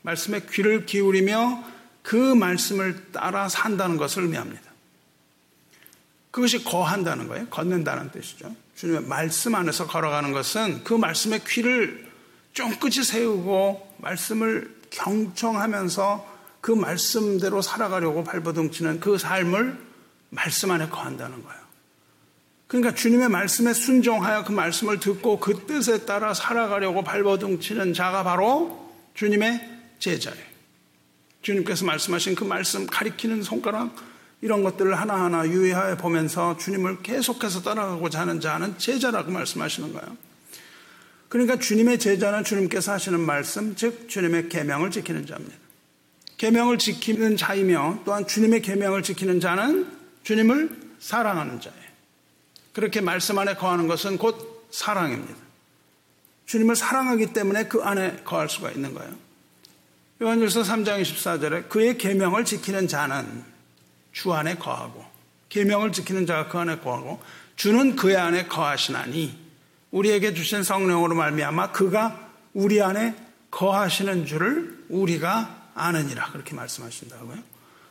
말씀에 0.01 0.41
귀를 0.51 0.85
기울이며 0.85 1.63
그 2.03 2.15
말씀을 2.15 3.11
따라 3.11 3.47
산다는 3.47 3.97
것을 3.97 4.23
의미합니다. 4.23 4.61
그것이 6.31 6.63
거한다는 6.63 7.27
거예요. 7.27 7.47
걷는다는 7.47 8.11
뜻이죠. 8.11 8.53
주님의 8.75 9.03
말씀 9.03 9.55
안에서 9.55 9.87
걸어가는 9.87 10.31
것은 10.31 10.83
그 10.83 10.93
말씀에 10.93 11.41
귀를 11.47 12.09
쫑긋이 12.53 13.03
세우고 13.03 13.95
말씀을 13.99 14.75
경청하면서 14.89 16.30
그 16.61 16.71
말씀대로 16.71 17.61
살아가려고 17.61 18.23
발버둥치는 18.23 18.99
그 18.99 19.17
삶을 19.17 19.77
말씀 20.29 20.71
안에 20.71 20.87
거한다는 20.87 21.43
거예요. 21.43 21.61
그러니까 22.67 22.95
주님의 22.95 23.27
말씀에 23.27 23.73
순종하여 23.73 24.45
그 24.45 24.53
말씀을 24.53 24.99
듣고 24.99 25.39
그 25.39 25.65
뜻에 25.65 26.05
따라 26.05 26.33
살아가려고 26.33 27.03
발버둥치는 27.03 27.93
자가 27.93 28.23
바로 28.23 28.89
주님의 29.15 29.69
제자예요. 29.99 30.51
주님께서 31.41 31.83
말씀하신 31.85 32.35
그 32.35 32.43
말씀 32.43 32.85
가리키는 32.85 33.43
손가락 33.43 33.93
이런 34.41 34.63
것들을 34.63 34.97
하나하나 34.99 35.47
유의하여 35.47 35.97
보면서 35.97 36.57
주님을 36.57 37.01
계속해서 37.01 37.61
따라가고자 37.61 38.21
하는 38.21 38.39
자는 38.39 38.77
제자라고 38.77 39.31
말씀하시는 39.31 39.91
거예요. 39.93 40.17
그러니까 41.27 41.57
주님의 41.57 41.99
제자는 41.99 42.43
주님께서 42.43 42.93
하시는 42.93 43.19
말씀, 43.19 43.75
즉 43.75 44.07
주님의 44.07 44.49
계명을 44.49 44.91
지키는 44.91 45.25
자입니다. 45.25 45.60
계명을 46.41 46.79
지키는 46.79 47.37
자이며 47.37 47.99
또한 48.03 48.25
주님의 48.25 48.63
계명을 48.63 49.03
지키는 49.03 49.39
자는 49.39 49.87
주님을 50.23 50.71
사랑하는 50.99 51.61
자예요. 51.61 51.79
그렇게 52.73 52.99
말씀 52.99 53.37
안에 53.37 53.53
거하는 53.53 53.85
것은 53.85 54.17
곧 54.17 54.67
사랑입니다. 54.71 55.35
주님을 56.47 56.75
사랑하기 56.75 57.33
때문에 57.33 57.65
그 57.65 57.83
안에 57.83 58.23
거할 58.23 58.49
수가 58.49 58.71
있는 58.71 58.95
거예요. 58.95 59.13
요한일서 60.19 60.63
3장 60.63 61.03
24절에 61.03 61.69
그의 61.69 61.99
계명을 61.99 62.43
지키는 62.43 62.87
자는 62.87 63.43
주 64.11 64.33
안에 64.33 64.55
거하고 64.55 65.05
계명을 65.49 65.91
지키는 65.91 66.25
자가 66.25 66.47
그 66.47 66.57
안에 66.57 66.79
거하고 66.79 67.21
주는 67.55 67.95
그의 67.95 68.17
안에 68.17 68.47
거하시나니 68.47 69.37
우리에게 69.91 70.33
주신 70.33 70.63
성령으로 70.63 71.13
말미암아 71.13 71.71
그가 71.71 72.31
우리 72.55 72.81
안에 72.81 73.15
거하시는 73.51 74.25
줄을 74.25 74.85
우리가 74.89 75.60
아느니라 75.73 76.31
그렇게 76.31 76.55
말씀하신다고요. 76.55 77.37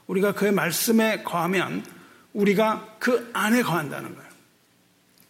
우리가 0.07 0.35
그의 0.35 0.53
말씀에 0.53 1.23
거하면 1.23 1.85
우리가 2.33 2.97
그 2.99 3.31
안에 3.33 3.63
거한다는 3.63 4.15
거예요. 4.15 4.31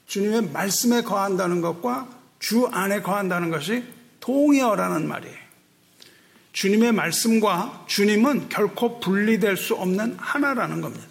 주님의 0.07 0.51
말씀에 0.51 1.03
거한다는 1.03 1.61
것과 1.61 2.09
주 2.39 2.67
안에 2.67 3.03
거한다는 3.03 3.51
것이 3.51 3.85
동의어라는 4.21 5.07
말이에요. 5.07 5.39
주님의 6.53 6.93
말씀과 6.93 7.85
주님은 7.87 8.49
결코 8.49 8.99
분리될 9.01 9.57
수 9.57 9.75
없는 9.75 10.17
하나라는 10.19 10.81
겁니다. 10.81 11.07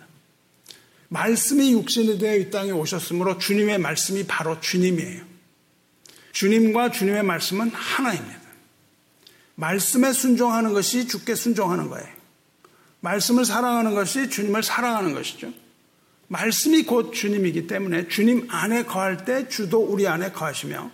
말씀이 1.08 1.72
육신이 1.74 2.20
되어 2.20 2.36
이 2.36 2.52
땅에 2.52 2.72
오셨으므로 2.72 3.38
주님의 3.38 3.80
말씀이 3.80 4.28
바로 4.28 4.60
주님이에요. 4.60 5.24
주님과 6.34 6.92
주님의 6.92 7.24
말씀은 7.24 7.70
하나입니다. 7.70 8.39
말씀에 9.60 10.14
순종하는 10.14 10.74
것이 10.74 11.06
주께 11.08 11.36
순종하는 11.36 11.90
거예요. 11.90 12.08
말씀을 13.02 13.44
사랑하는 13.44 13.94
것이 13.94 14.30
주님을 14.30 14.64
사랑하는 14.64 15.14
것이죠. 15.14 15.52
말씀이 16.28 16.84
곧 16.84 17.12
주님이기 17.12 17.68
때문에 17.68 18.08
주님 18.08 18.48
안에 18.50 18.84
거할 18.84 19.26
때 19.26 19.50
주도 19.50 19.80
우리 19.80 20.08
안에 20.08 20.32
거하시며 20.32 20.92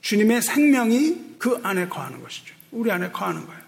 주님의 0.00 0.40
생명이 0.40 1.34
그 1.38 1.60
안에 1.62 1.88
거하는 1.88 2.22
것이죠. 2.22 2.54
우리 2.70 2.90
안에 2.90 3.10
거하는 3.10 3.46
거예요. 3.46 3.60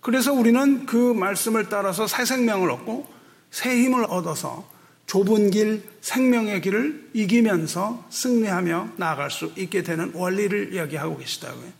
그래서 0.00 0.32
우리는 0.32 0.86
그 0.86 1.12
말씀을 1.14 1.68
따라서 1.68 2.06
새 2.06 2.24
생명을 2.24 2.70
얻고 2.70 3.08
새 3.50 3.82
힘을 3.82 4.04
얻어서 4.08 4.68
좁은 5.06 5.50
길, 5.50 5.82
생명의 6.00 6.60
길을 6.60 7.10
이기면서 7.14 8.04
승리하며 8.10 8.90
나아갈 8.96 9.30
수 9.30 9.52
있게 9.56 9.82
되는 9.82 10.12
원리를 10.14 10.74
이야기하고 10.74 11.16
계시다고요. 11.18 11.75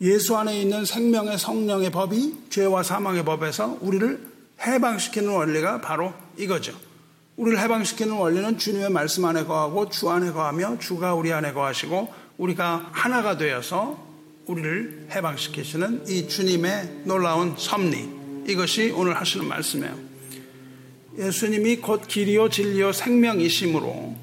예수 0.00 0.36
안에 0.36 0.60
있는 0.60 0.84
생명의 0.84 1.38
성령의 1.38 1.90
법이 1.90 2.34
죄와 2.50 2.82
사망의 2.82 3.24
법에서 3.24 3.78
우리를 3.80 4.20
해방시키는 4.60 5.28
원리가 5.30 5.80
바로 5.80 6.12
이거죠. 6.36 6.74
우리를 7.36 7.58
해방시키는 7.58 8.12
원리는 8.14 8.58
주님의 8.58 8.90
말씀 8.90 9.24
안에 9.24 9.44
거하고 9.44 9.88
주 9.88 10.10
안에 10.10 10.32
거하며 10.32 10.78
주가 10.78 11.14
우리 11.14 11.32
안에 11.32 11.52
거하시고 11.52 12.12
우리가 12.38 12.90
하나가 12.92 13.36
되어서 13.36 14.04
우리를 14.46 15.08
해방시키시는 15.10 16.08
이 16.08 16.28
주님의 16.28 17.02
놀라운 17.04 17.54
섭리 17.56 18.08
이것이 18.46 18.92
오늘 18.94 19.16
하시는 19.16 19.46
말씀이에요. 19.46 19.98
예수님이 21.18 21.76
곧 21.76 22.06
길이요 22.06 22.50
진리요 22.50 22.92
생명이심으로 22.92 24.16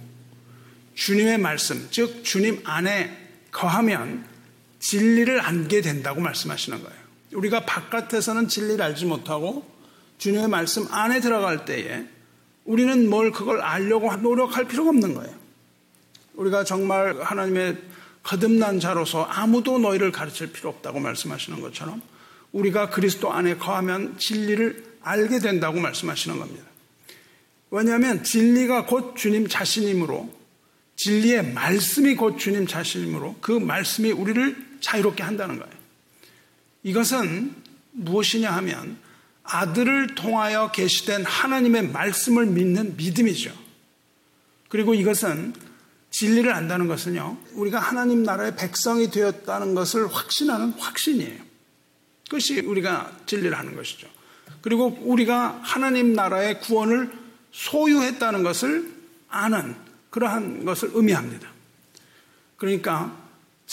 주님의 0.93 1.39
말씀 1.39 1.87
즉 1.89 2.23
주님 2.23 2.61
안에 2.63 3.09
거하면 3.51 4.32
진리를 4.83 5.39
알게 5.39 5.79
된다고 5.79 6.19
말씀하시는 6.19 6.83
거예요. 6.83 6.97
우리가 7.35 7.65
바깥에서는 7.65 8.49
진리를 8.49 8.81
알지 8.83 9.05
못하고 9.05 9.65
주님의 10.17 10.49
말씀 10.49 10.85
안에 10.91 11.21
들어갈 11.21 11.63
때에 11.63 12.03
우리는 12.65 13.09
뭘 13.09 13.31
그걸 13.31 13.61
알려고 13.61 14.13
노력할 14.13 14.67
필요가 14.67 14.89
없는 14.89 15.13
거예요. 15.13 15.33
우리가 16.35 16.65
정말 16.65 17.21
하나님의 17.21 17.77
거듭난 18.23 18.81
자로서 18.81 19.23
아무도 19.23 19.79
너희를 19.79 20.11
가르칠 20.11 20.51
필요 20.51 20.69
없다고 20.69 20.99
말씀하시는 20.99 21.61
것처럼 21.61 22.01
우리가 22.51 22.89
그리스도 22.89 23.31
안에 23.31 23.55
거하면 23.55 24.17
진리를 24.17 24.97
알게 25.01 25.39
된다고 25.39 25.79
말씀하시는 25.79 26.37
겁니다. 26.37 26.65
왜냐하면 27.71 28.23
진리가 28.23 28.85
곧 28.85 29.15
주님 29.15 29.47
자신이므로 29.47 30.29
진리의 30.97 31.53
말씀이 31.53 32.15
곧 32.15 32.37
주님 32.37 32.67
자신이므로 32.67 33.37
그 33.39 33.53
말씀이 33.53 34.11
우리를 34.11 34.72
자유롭게 34.83 35.23
한다는 35.23 35.57
거예요. 35.57 35.73
이것은 36.83 37.55
무엇이냐 37.93 38.51
하면 38.57 38.97
아들을 39.43 40.15
통하여 40.15 40.71
계시된 40.71 41.25
하나님의 41.25 41.89
말씀을 41.89 42.45
믿는 42.45 42.95
믿음이죠. 42.97 43.53
그리고 44.69 44.93
이것은 44.93 45.53
진리를 46.11 46.51
안다는 46.53 46.87
것은요, 46.87 47.37
우리가 47.53 47.79
하나님 47.79 48.23
나라의 48.23 48.55
백성이 48.55 49.09
되었다는 49.09 49.73
것을 49.73 50.07
확신하는 50.13 50.73
확신이에요. 50.73 51.41
그것이 52.25 52.59
우리가 52.59 53.17
진리를 53.25 53.57
하는 53.57 53.75
것이죠. 53.75 54.07
그리고 54.61 54.97
우리가 55.01 55.59
하나님 55.63 56.13
나라의 56.13 56.59
구원을 56.61 57.11
소유했다는 57.51 58.43
것을 58.43 58.91
아는 59.29 59.75
그러한 60.09 60.65
것을 60.65 60.91
의미합니다. 60.93 61.51
그러니까 62.57 63.22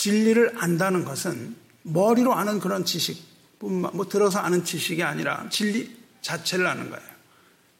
진리를 0.01 0.55
안다는 0.57 1.05
것은 1.05 1.55
머리로 1.83 2.33
아는 2.33 2.59
그런 2.59 2.87
지식, 2.87 3.23
뭐 3.59 4.09
들어서 4.09 4.39
아는 4.39 4.65
지식이 4.65 5.03
아니라 5.03 5.47
진리 5.51 5.95
자체를 6.23 6.67
아는 6.67 6.89
거예요. 6.89 7.05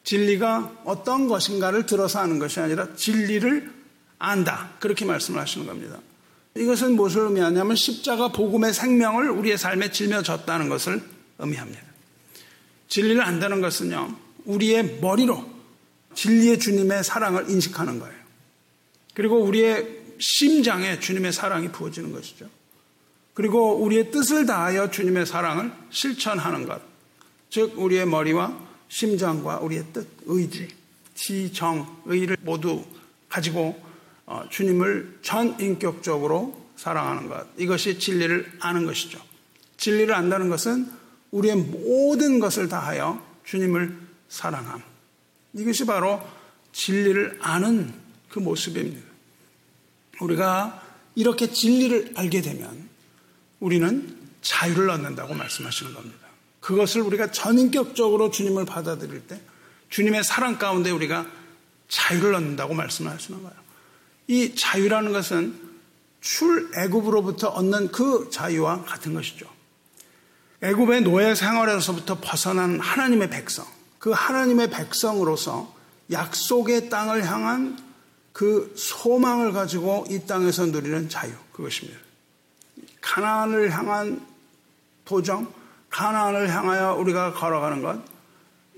진리가 0.05 0.83
어떤 0.85 1.29
것인가를 1.29 1.87
들어서 1.87 2.19
아는 2.19 2.39
것이 2.39 2.61
아니라 2.61 2.95
진리를 2.95 3.73
안다. 4.19 4.73
그렇게 4.81 5.07
말씀을 5.07 5.41
하시는 5.41 5.67
겁니다. 5.67 5.99
이것은 6.57 6.95
무엇을 6.95 7.23
의미하냐면 7.23 7.75
십자가 7.75 8.29
복음의 8.29 8.75
생명을 8.75 9.31
우리의 9.31 9.57
삶에 9.57 9.91
짊어졌다는 9.91 10.69
것을 10.69 11.03
의미합니다. 11.39 11.81
진리를 12.89 13.23
안다는 13.23 13.63
것은요, 13.63 14.15
우리의 14.45 14.99
머리로 15.01 15.49
진리의 16.15 16.59
주님의 16.59 17.03
사랑을 17.03 17.49
인식하는 17.49 17.99
거예요. 17.99 18.21
그리고 19.15 19.41
우리의 19.43 20.00
심장에 20.21 21.01
주님의 21.01 21.33
사랑이 21.33 21.73
부어지는 21.73 22.13
것이죠. 22.13 22.49
그리고 23.35 23.83
우리의 23.83 24.11
뜻을 24.11 24.47
다하여 24.47 24.91
주님의 24.91 25.27
사랑을 25.27 25.73
실천하는 25.91 26.67
것. 26.67 26.81
즉, 27.49 27.73
우리의 27.77 28.07
머리와 28.07 28.57
심장과 28.89 29.61
우리의 29.61 29.87
뜻, 29.93 30.07
의지, 30.27 30.69
지, 31.15 31.53
정, 31.53 32.03
의를 32.05 32.37
모두 32.43 32.85
가지고 33.29 33.81
어, 34.27 34.45
주님을 34.49 35.19
전 35.23 35.59
인격적으로 35.59 36.69
사랑하는 36.77 37.29
것. 37.29 37.47
이것이 37.57 37.99
진리를 37.99 38.53
아는 38.61 38.87
것이죠. 38.87 39.19
진리를 39.77 40.15
안다는 40.15 40.49
것은 40.49 40.91
우리의 41.31 41.57
모든 41.57 42.39
것을 42.39 42.69
다하여 42.69 43.25
주님을 43.45 43.99
사랑함. 44.29 44.83
이것이 45.55 45.85
바로 45.87 46.21
진리를 46.73 47.39
아는 47.41 47.93
그 48.29 48.39
모습입니다. 48.39 49.10
우리가 50.21 50.83
이렇게 51.15 51.51
진리를 51.51 52.13
알게 52.17 52.41
되면 52.41 52.89
우리는 53.59 54.17
자유를 54.43 54.91
얻는다고 54.91 55.35
말씀하시는 55.35 55.95
겁니다. 55.95 56.19
그것을 56.61 57.03
우리가 57.03 57.31
전인격적으로 57.31 58.31
주님을 58.31 58.65
받아들일 58.65 59.27
때 59.27 59.41
주님의 59.89 60.25
사랑 60.25 60.59
가운데 60.59 60.91
우리가 60.91 61.27
자유를 61.89 62.35
얻는다고 62.35 62.75
말씀하시는 62.75 63.43
거예요. 63.43 63.57
이 64.29 64.55
자유라는 64.55 65.13
것은 65.13 65.71
출애굽으로부터 66.21 67.49
얻는 67.49 67.91
그 67.91 68.29
자유와 68.31 68.85
같은 68.85 69.15
것이죠. 69.15 69.47
애굽의 70.63 71.03
노예 71.03 71.35
생활에서부터 71.35 72.19
벗어난 72.21 72.79
하나님의 72.79 73.31
백성, 73.31 73.67
그 73.99 74.11
하나님의 74.11 74.71
백성으로서 74.71 75.75
약속의 76.13 76.91
땅을 76.91 77.25
향한 77.25 77.79
그 78.33 78.73
소망을 78.77 79.53
가지고 79.53 80.07
이 80.09 80.21
땅에서 80.27 80.67
누리는 80.67 81.09
자유 81.09 81.33
그것입니다. 81.53 81.99
가나안을 83.01 83.71
향한 83.71 84.25
도정, 85.05 85.53
가나안을 85.91 86.49
향하여 86.55 86.95
우리가 86.95 87.33
걸어가는 87.33 87.83
것, 87.83 88.01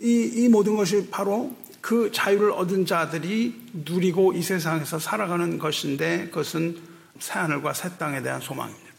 이, 0.01 0.31
이 0.35 0.49
모든 0.49 0.77
것이 0.77 1.09
바로 1.11 1.55
그 1.81 2.11
자유를 2.12 2.53
얻은 2.53 2.87
자들이 2.87 3.71
누리고 3.73 4.33
이 4.33 4.43
세상에서 4.43 4.99
살아가는 4.99 5.59
것인데 5.59 6.27
그것은 6.27 6.79
새하늘과 7.19 7.75
새 7.75 7.97
땅에 7.99 8.23
대한 8.23 8.41
소망입니다. 8.41 8.93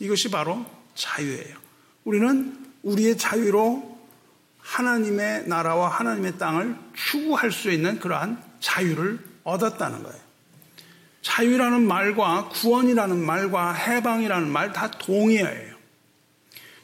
이것이 0.00 0.30
바로 0.30 0.64
자유예요. 0.94 1.56
우리는 2.04 2.58
우리의 2.82 3.16
자유로 3.16 3.98
하나님의 4.58 5.48
나라와 5.48 5.88
하나님의 5.88 6.38
땅을 6.38 6.76
추구할 6.94 7.52
수 7.52 7.70
있는 7.70 7.98
그러한 7.98 8.42
자유를 8.60 9.31
얻었다는 9.44 10.02
거예요. 10.02 10.18
자유라는 11.22 11.86
말과 11.86 12.48
구원이라는 12.48 13.24
말과 13.24 13.72
해방이라는 13.72 14.48
말 14.48 14.72
다 14.72 14.90
동의어예요. 14.90 15.72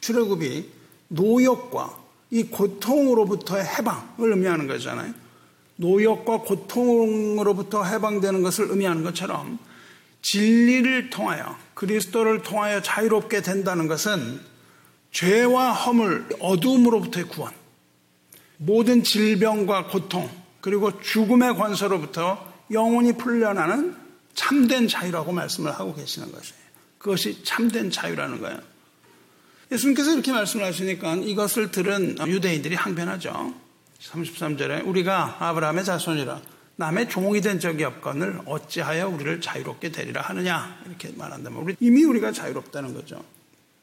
출애굽이 0.01 0.69
노역과 1.09 1.97
이 2.31 2.43
고통으로부터의 2.43 3.65
해방을 3.65 4.31
의미하는 4.31 4.67
거잖아요. 4.67 5.13
노역과 5.75 6.39
고통으로부터 6.41 7.83
해방되는 7.83 8.43
것을 8.43 8.69
의미하는 8.69 9.03
것처럼 9.03 9.59
진리를 10.21 11.09
통하여 11.09 11.57
그리스도를 11.73 12.43
통하여 12.43 12.81
자유롭게 12.81 13.41
된다는 13.41 13.87
것은 13.87 14.41
죄와 15.11 15.71
허물, 15.71 16.27
어두움으로부터의 16.39 17.27
구원, 17.29 17.53
모든 18.57 19.03
질병과 19.03 19.87
고통, 19.87 20.29
그리고 20.61 21.01
죽음의 21.01 21.55
권세로부터 21.55 22.48
영혼이 22.71 23.13
풀려나는 23.13 23.95
참된 24.33 24.87
자유라고 24.87 25.31
말씀을 25.31 25.71
하고 25.71 25.93
계시는 25.93 26.31
것이에요. 26.31 26.59
그것이 26.97 27.43
참된 27.43 27.91
자유라는 27.91 28.41
거예요. 28.41 28.59
예수님께서 29.71 30.13
이렇게 30.13 30.31
말씀을 30.31 30.65
하시니까 30.65 31.15
이것을 31.15 31.71
들은 31.71 32.17
유대인들이 32.27 32.75
항변하죠. 32.75 33.53
33절에 34.01 34.87
우리가 34.87 35.37
아브라함의 35.39 35.83
자손이라 35.85 36.41
남의 36.77 37.09
종이 37.09 37.41
된 37.41 37.59
적이 37.59 37.83
없건을 37.83 38.39
어찌하여 38.45 39.09
우리를 39.09 39.41
자유롭게 39.41 39.91
되리라 39.91 40.21
하느냐 40.21 40.81
이렇게 40.87 41.11
말한다면 41.15 41.61
우리 41.61 41.75
이미 41.81 42.05
우리가 42.05 42.31
자유롭다는 42.31 42.93
거죠. 42.93 43.21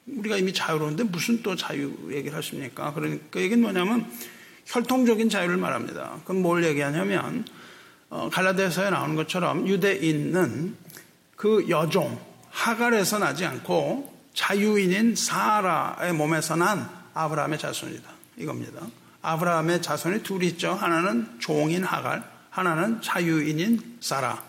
우리가 0.06 0.38
이미 0.38 0.54
자유로운데 0.54 1.04
무슨 1.04 1.42
또 1.42 1.56
자유 1.56 1.92
얘기를 2.10 2.36
하십니까? 2.36 2.94
그러니까 2.94 3.24
그 3.30 3.40
얘기는 3.40 3.60
뭐냐면 3.60 4.10
혈통적인 4.64 5.28
자유를 5.28 5.56
말합니다. 5.58 6.20
그럼 6.24 6.42
뭘 6.42 6.64
얘기하냐면 6.64 7.44
어, 7.50 7.55
갈라디아서에 8.32 8.90
나오는 8.90 9.14
것처럼 9.16 9.66
유대인은 9.66 10.76
그 11.36 11.66
여종 11.68 12.18
하갈에서 12.50 13.18
나지 13.18 13.44
않고 13.44 14.14
자유인인 14.34 15.16
사라의 15.16 16.12
몸에서 16.12 16.56
난 16.56 16.88
아브라함의 17.14 17.58
자손이다. 17.58 18.08
이겁니다. 18.36 18.80
아브라함의 19.22 19.82
자손이 19.82 20.22
둘이 20.22 20.46
있죠. 20.48 20.72
하나는 20.72 21.28
종인 21.40 21.84
하갈, 21.84 22.22
하나는 22.50 23.00
자유인인 23.02 23.98
사라. 24.00 24.42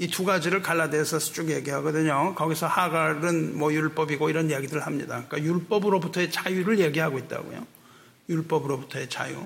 이 0.00 0.06
두 0.06 0.24
가지를 0.24 0.62
갈라디아서 0.62 1.18
쭉 1.18 1.50
얘기하거든요. 1.50 2.34
거기서 2.36 2.68
하갈은 2.68 3.58
뭐 3.58 3.72
율법이고 3.72 4.30
이런 4.30 4.48
이야기들을 4.48 4.86
합니다. 4.86 5.24
그러니까 5.28 5.42
율법으로부터의 5.42 6.30
자유를 6.30 6.78
얘기하고 6.78 7.18
있다고요. 7.18 7.66
율법으로부터의 8.28 9.08
자유. 9.08 9.36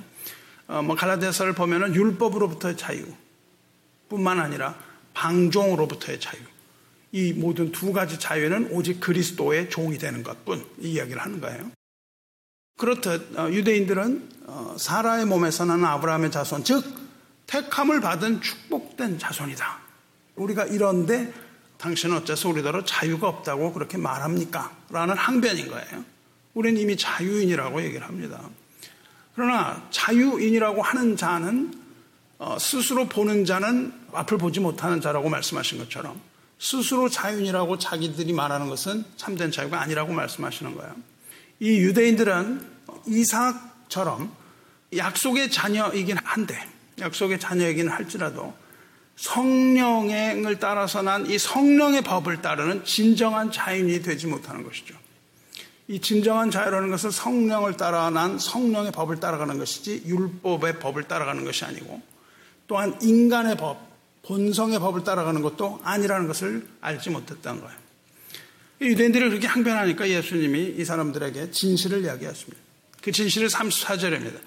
어, 0.69 0.83
뭐 0.83 0.95
갈라디아서를 0.95 1.55
보면은 1.55 1.95
율법으로부터의 1.95 2.77
자유 2.77 3.05
뿐만 4.13 4.39
아니라 4.39 4.77
방종으로부터의 5.15 6.21
자유. 6.21 6.39
이 7.13 7.33
모든 7.33 7.73
두 7.73 7.93
가지 7.93 8.19
자유는 8.19 8.69
오직 8.71 9.01
그리스도의 9.01 9.69
종이 9.71 9.99
되는 9.99 10.23
것 10.23 10.45
뿐 10.45 10.65
이 10.81 10.93
이야기를 10.93 11.21
하는 11.21 11.41
거예요. 11.41 11.71
그렇듯 12.79 13.39
어, 13.39 13.51
유대인들은 13.51 14.29
어, 14.47 14.77
사라의 14.79 15.25
몸에서 15.27 15.65
나는 15.65 15.85
아브라함의 15.85 16.31
자손, 16.31 16.65
즉 16.65 16.85
택함을 17.47 18.01
받은 18.01 18.41
축복된 18.41 19.19
자손이다. 19.19 19.79
우리가 20.37 20.65
이런데 20.67 21.33
당신은 21.79 22.19
어째서 22.19 22.49
우리더러 22.49 22.85
자유가 22.85 23.29
없다고 23.29 23.73
그렇게 23.73 23.99
말합니까? 23.99 24.75
라는 24.91 25.17
항변인 25.17 25.69
거예요. 25.69 26.05
우리는 26.55 26.81
이미 26.81 26.97
자유인이라고 26.97 27.83
얘기를 27.83 28.07
합니다. 28.07 28.41
그러나 29.35 29.87
자유인이라고 29.91 30.83
하는 30.83 31.17
자는 31.17 31.75
어, 32.39 32.59
스스로 32.59 33.07
보는 33.07 33.45
자는 33.45 33.93
앞을 34.13 34.39
보지 34.39 34.61
못하는 34.61 35.01
자라고 35.01 35.29
말씀하신 35.29 35.79
것처럼 35.79 36.21
스스로 36.59 37.09
자유인이라고 37.09 37.79
자기들이 37.79 38.33
말하는 38.33 38.69
것은 38.69 39.05
참된 39.17 39.51
자유가 39.51 39.81
아니라고 39.81 40.13
말씀하시는 40.13 40.77
거예요. 40.77 40.95
이 41.59 41.79
유대인들은 41.79 42.67
이삭처럼 43.07 44.33
약속의 44.97 45.51
자녀이긴 45.51 46.19
한데, 46.23 46.57
약속의 47.01 47.41
자녀이긴 47.41 47.89
할지라도 47.89 48.55
성령을 49.17 50.59
따라서 50.59 51.03
난 51.03 51.27
이 51.27 51.39
성령의 51.39 52.03
법을 52.03 52.43
따르는 52.43 52.85
진정한 52.85 53.51
자유인이 53.51 54.03
되지 54.03 54.27
못하는 54.27 54.65
것이죠. 54.65 54.95
이 55.89 56.01
진정한 56.01 56.51
자유라는 56.51 56.91
것은 56.91 57.11
성령을 57.11 57.77
따라 57.77 58.09
난 58.11 58.39
성령의 58.39 58.93
법을 58.93 59.21
따라가는 59.21 59.59
것이지 59.59 60.05
율법의 60.07 60.79
법을 60.79 61.05
따라가는 61.05 61.45
것이 61.45 61.65
아니고 61.65 62.01
또한 62.67 62.97
인간의 63.03 63.57
법, 63.57 63.92
본성의 64.23 64.79
법을 64.79 65.05
따라가는 65.05 65.43
것도 65.43 65.81
아니라는 65.83 66.27
것을 66.29 66.67
알지 66.81 67.11
못했던 67.11 67.61
거예요. 67.61 67.77
유대인들이 68.81 69.29
그렇게 69.29 69.47
항변하니까 69.47 70.09
예수님이 70.09 70.75
이 70.79 70.85
사람들에게 70.85 71.51
진실을 71.51 72.05
이야기했습니다. 72.05 72.61
그 73.03 73.13
진실은 73.13 73.49
34절입니다. 73.49 74.39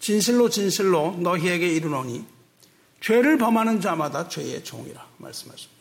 진실로 0.00 0.48
진실로 0.50 1.16
너희에게 1.20 1.68
이르노니 1.68 2.24
죄를 3.00 3.38
범하는 3.38 3.80
자마다 3.80 4.28
죄의 4.28 4.64
종이라 4.64 5.06
말씀하십니다. 5.18 5.74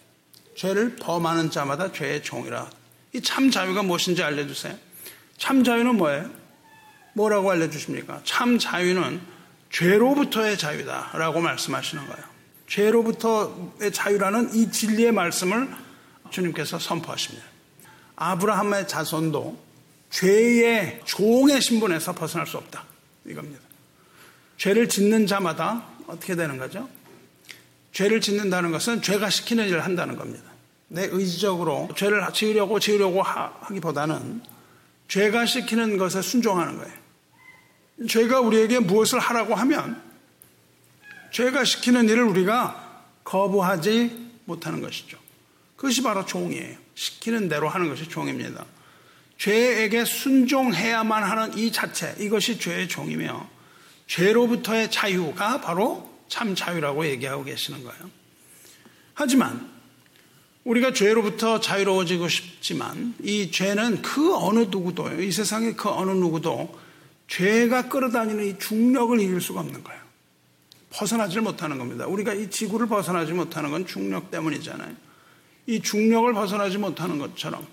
죄를 0.55 0.95
범하는 0.97 1.49
자마다 1.51 1.91
죄의 1.91 2.23
종이라. 2.23 2.69
이 3.13 3.21
참 3.21 3.51
자유가 3.51 3.83
무엇인지 3.83 4.23
알려주세요. 4.23 4.75
참 5.37 5.63
자유는 5.63 5.97
뭐예요? 5.97 6.29
뭐라고 7.13 7.51
알려주십니까? 7.51 8.21
참 8.23 8.57
자유는 8.57 9.21
죄로부터의 9.71 10.57
자유다라고 10.57 11.41
말씀하시는 11.41 12.05
거예요. 12.07 12.32
죄로부터의 12.73 13.91
자유라는 13.93 14.55
이 14.55 14.71
진리의 14.71 15.11
말씀을 15.11 15.69
주님께서 16.31 16.79
선포하십니다. 16.79 17.45
아브라함의 18.15 18.87
자손도 18.87 19.59
죄의 20.09 21.01
종의 21.05 21.61
신분에서 21.61 22.13
벗어날 22.13 22.47
수 22.47 22.57
없다. 22.57 22.83
이겁니다. 23.25 23.61
죄를 24.57 24.89
짓는 24.89 25.27
자마다 25.27 25.85
어떻게 26.07 26.35
되는 26.35 26.57
거죠? 26.57 26.89
죄를 27.91 28.21
짓는다는 28.21 28.71
것은 28.71 29.03
죄가 29.03 29.29
시키는 29.29 29.67
일을 29.67 29.85
한다는 29.85 30.15
겁니다. 30.15 30.43
내 30.87 31.05
의지적으로 31.05 31.89
죄를 31.95 32.25
지으려고 32.33 32.79
지으려고 32.79 33.21
하기보다는 33.21 34.41
죄가 35.09 35.45
시키는 35.45 35.97
것에 35.97 36.23
순종하는 36.23 36.77
거예요. 36.77 36.93
죄가 38.09 38.39
우리에게 38.41 38.79
무엇을 38.79 39.19
하라고 39.19 39.53
하면 39.53 40.02
죄가 41.33 41.65
시키는 41.65 42.07
일을 42.09 42.23
우리가 42.23 43.01
거부하지 43.23 44.29
못하는 44.45 44.81
것이죠. 44.81 45.17
그것이 45.75 46.03
바로 46.03 46.25
종이에요. 46.25 46.77
시키는 46.93 47.49
대로 47.49 47.67
하는 47.67 47.89
것이 47.89 48.07
종입니다. 48.07 48.65
죄에게 49.39 50.05
순종해야만 50.05 51.23
하는 51.23 51.57
이 51.57 51.71
자체, 51.71 52.15
이것이 52.19 52.59
죄의 52.59 52.87
종이며, 52.87 53.49
죄로부터의 54.07 54.91
자유가 54.91 55.59
바로 55.59 56.09
참 56.29 56.53
자유라고 56.53 57.07
얘기하고 57.07 57.43
계시는 57.43 57.83
거예요. 57.83 58.09
하지만, 59.15 59.71
우리가 60.65 60.93
죄로부터 60.93 61.59
자유로워지고 61.59 62.29
싶지만, 62.29 63.15
이 63.23 63.49
죄는 63.49 64.03
그 64.03 64.35
어느 64.35 64.59
누구도, 64.69 65.19
이 65.19 65.31
세상의 65.31 65.75
그 65.75 65.89
어느 65.89 66.11
누구도 66.11 66.79
죄가 67.27 67.89
끌어다니는 67.89 68.45
이 68.45 68.59
중력을 68.59 69.19
이길 69.19 69.41
수가 69.41 69.61
없는 69.61 69.83
거예요. 69.83 70.02
벗어나질 70.93 71.41
못하는 71.41 71.77
겁니다. 71.77 72.05
우리가 72.05 72.33
이 72.33 72.49
지구를 72.49 72.87
벗어나지 72.87 73.33
못하는 73.33 73.71
건 73.71 73.85
중력 73.85 74.29
때문이잖아요. 74.31 74.95
이 75.65 75.81
중력을 75.81 76.31
벗어나지 76.33 76.77
못하는 76.77 77.17
것처럼 77.17 77.65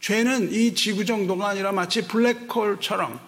죄는 0.00 0.52
이 0.52 0.74
지구 0.74 1.04
정도가 1.04 1.48
아니라 1.48 1.72
마치 1.72 2.06
블랙홀처럼 2.06 3.18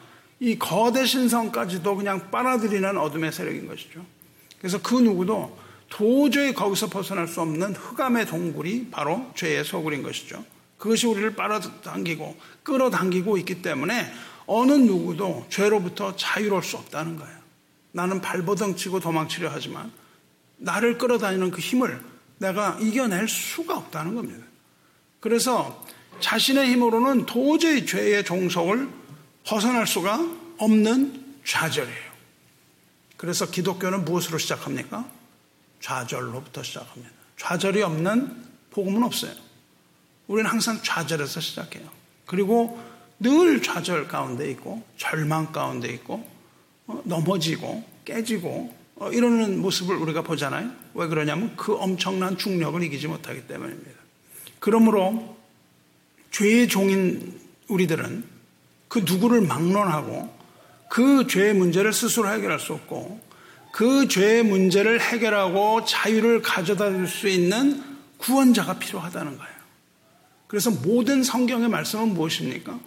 이 0.40 0.58
거대 0.58 1.04
신성까지도 1.04 1.96
그냥 1.96 2.30
빨아들이는 2.30 2.96
어둠의 2.96 3.32
세력인 3.32 3.66
것이죠. 3.66 4.04
그래서 4.58 4.80
그 4.80 4.94
누구도 4.94 5.58
도저히 5.88 6.54
거기서 6.54 6.88
벗어날 6.88 7.26
수 7.26 7.40
없는 7.40 7.74
흑암의 7.74 8.26
동굴이 8.26 8.90
바로 8.90 9.26
죄의 9.34 9.64
소굴인 9.64 10.02
것이죠. 10.02 10.44
그것이 10.78 11.06
우리를 11.06 11.34
빨아당기고 11.34 12.36
끌어당기고 12.62 13.36
있기 13.38 13.62
때문에 13.62 14.10
어느 14.46 14.72
누구도 14.72 15.46
죄로부터 15.48 16.14
자유로울 16.16 16.62
수 16.62 16.76
없다는 16.76 17.16
거예요. 17.16 17.39
나는 17.92 18.20
발버둥 18.20 18.76
치고 18.76 19.00
도망치려 19.00 19.50
하지만 19.52 19.90
나를 20.56 20.98
끌어다니는 20.98 21.50
그 21.50 21.60
힘을 21.60 22.00
내가 22.38 22.78
이겨낼 22.80 23.28
수가 23.28 23.76
없다는 23.76 24.14
겁니다. 24.14 24.44
그래서 25.20 25.84
자신의 26.20 26.70
힘으로는 26.70 27.26
도저히 27.26 27.86
죄의 27.86 28.24
종속을 28.24 28.88
벗어날 29.44 29.86
수가 29.86 30.18
없는 30.58 31.38
좌절이에요. 31.44 32.10
그래서 33.16 33.50
기독교는 33.50 34.04
무엇으로 34.04 34.38
시작합니까? 34.38 35.06
좌절로부터 35.80 36.62
시작합니다. 36.62 37.10
좌절이 37.36 37.82
없는 37.82 38.44
복음은 38.70 39.02
없어요. 39.02 39.32
우리는 40.26 40.48
항상 40.48 40.80
좌절에서 40.82 41.40
시작해요. 41.40 41.88
그리고 42.26 42.80
늘 43.18 43.62
좌절 43.62 44.08
가운데 44.08 44.50
있고 44.52 44.82
절망 44.96 45.52
가운데 45.52 45.88
있고 45.88 46.14
어, 46.14 46.39
넘어지고 47.04 47.84
깨지고 48.04 48.74
어, 48.96 49.10
이러는 49.10 49.60
모습을 49.60 49.96
우리가 49.96 50.22
보잖아요. 50.22 50.70
왜 50.94 51.06
그러냐면 51.06 51.54
그 51.56 51.74
엄청난 51.76 52.36
중력을 52.36 52.82
이기지 52.82 53.08
못하기 53.08 53.46
때문입니다. 53.46 53.90
그러므로 54.58 55.36
죄의 56.30 56.68
종인 56.68 57.40
우리들은 57.68 58.24
그 58.88 59.00
누구를 59.00 59.40
막론하고 59.42 60.34
그 60.90 61.26
죄의 61.26 61.54
문제를 61.54 61.92
스스로 61.92 62.30
해결할 62.30 62.58
수 62.58 62.74
없고 62.74 63.20
그 63.72 64.08
죄의 64.08 64.42
문제를 64.42 65.00
해결하고 65.00 65.84
자유를 65.84 66.42
가져다 66.42 66.90
줄 66.90 67.06
수 67.06 67.28
있는 67.28 67.82
구원자가 68.18 68.78
필요하다는 68.78 69.38
거예요. 69.38 69.54
그래서 70.46 70.70
모든 70.70 71.22
성경의 71.22 71.68
말씀은 71.68 72.12
무엇입니까? 72.12 72.78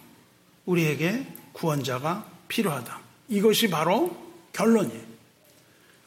우리에게 0.66 1.26
구원자가 1.52 2.26
필요하다. 2.46 3.03
이것이 3.34 3.68
바로 3.68 4.16
결론이에요. 4.52 5.02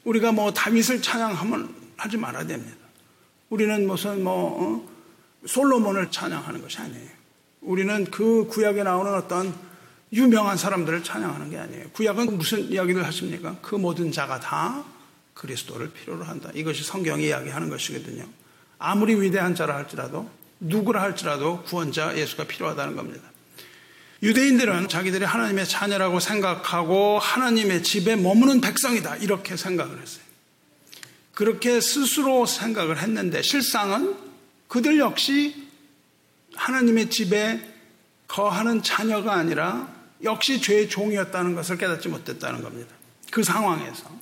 우리가 0.06 0.32
뭐 0.32 0.54
다윗을 0.54 1.02
찬양하면 1.02 1.76
하지 1.98 2.18
말아야 2.18 2.48
됩니다. 2.48 2.78
우리는 3.50 3.86
무슨 3.86 4.24
뭐 4.24 4.62
어? 4.62 4.90
솔로몬을 5.46 6.10
찬양하는 6.12 6.62
것이 6.62 6.78
아니에요. 6.80 7.10
우리는 7.62 8.06
그 8.06 8.48
구약에 8.48 8.84
나오는 8.84 9.14
어떤 9.14 9.54
유명한 10.14 10.56
사람들을 10.56 11.04
찬양하는 11.04 11.50
게 11.50 11.58
아니에요. 11.58 11.90
구약은 11.92 12.38
무슨 12.38 12.60
이야기를 12.72 13.06
하십니까? 13.06 13.58
그 13.62 13.76
모든 13.76 14.12
자가 14.12 14.40
다 14.40 14.86
그리스도를 15.34 15.92
필요로 15.92 16.24
한다. 16.24 16.50
이것이 16.54 16.84
성경이 16.84 17.28
이야기하는 17.28 17.70
것이거든요. 17.70 18.26
아무리 18.80 19.20
위대한 19.20 19.54
자라 19.54 19.76
할지라도 19.76 20.30
누구라 20.62 21.02
할지라도 21.02 21.62
구원자 21.64 22.18
예수가 22.18 22.46
필요하다는 22.46 22.96
겁니다. 22.96 23.30
유대인들은 24.24 24.88
자기들이 24.88 25.26
하나님의 25.26 25.68
자녀라고 25.68 26.20
생각하고 26.20 27.20
하나님의 27.20 27.84
집에 27.84 28.16
머무는 28.16 28.62
백성이다. 28.62 29.18
이렇게 29.18 29.56
생각을 29.56 30.02
했어요. 30.02 30.24
그렇게 31.34 31.80
스스로 31.80 32.46
생각을 32.48 33.00
했는데 33.00 33.44
실상은 33.44 34.16
그들 34.68 34.98
역시 34.98 35.68
하나님의 36.56 37.12
집에 37.12 37.62
거하는 38.28 38.82
자녀가 38.82 39.34
아니라 39.34 39.88
역시 40.24 40.60
죄의 40.60 40.90
종이었다는 40.90 41.54
것을 41.54 41.78
깨닫지 41.78 42.10
못했다는 42.10 42.64
겁니다. 42.64 42.94
그 43.30 43.44
상황에서. 43.44 44.18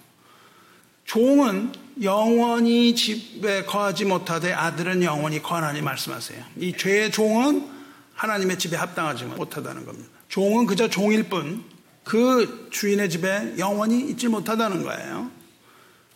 종은 1.06 1.72
영원히 2.02 2.96
집에 2.96 3.64
거하지 3.64 4.06
못하되 4.06 4.52
아들은 4.52 5.04
영원히 5.04 5.42
거하나니 5.42 5.82
말씀하세요. 5.82 6.44
이 6.60 6.74
죄의 6.76 7.12
종은 7.12 7.75
하나님의 8.16 8.58
집에 8.58 8.76
합당하지 8.76 9.26
못하다는 9.26 9.86
겁니다. 9.86 10.10
종은 10.30 10.66
그저 10.66 10.90
종일 10.90 11.30
뿐 11.30 11.76
그 12.06 12.70
주인의 12.72 13.10
집에 13.10 13.56
영원히 13.58 14.00
있지 14.12 14.28
못하다는 14.28 14.84
거예요. 14.84 15.32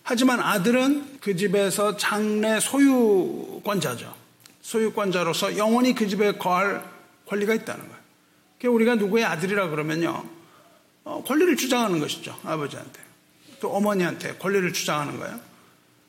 하지만 0.03 0.39
아들은 0.39 1.19
그 1.19 1.35
집에서 1.35 1.97
장래 1.97 2.59
소유권자죠. 2.59 4.15
소유권자로서 4.61 5.57
영원히 5.57 5.93
그 5.95 6.07
집에 6.07 6.33
거할 6.33 6.87
권리가 7.27 7.55
있다는 7.55 7.83
거예요. 7.83 8.73
우리가 8.75 8.95
누구의 8.95 9.25
아들이라 9.25 9.69
그러면요. 9.69 10.23
어, 11.05 11.23
권리를 11.25 11.55
주장하는 11.57 11.99
것이죠. 11.99 12.37
아버지한테. 12.43 13.01
또 13.59 13.71
어머니한테 13.73 14.35
권리를 14.37 14.71
주장하는 14.71 15.17
거예요. 15.19 15.39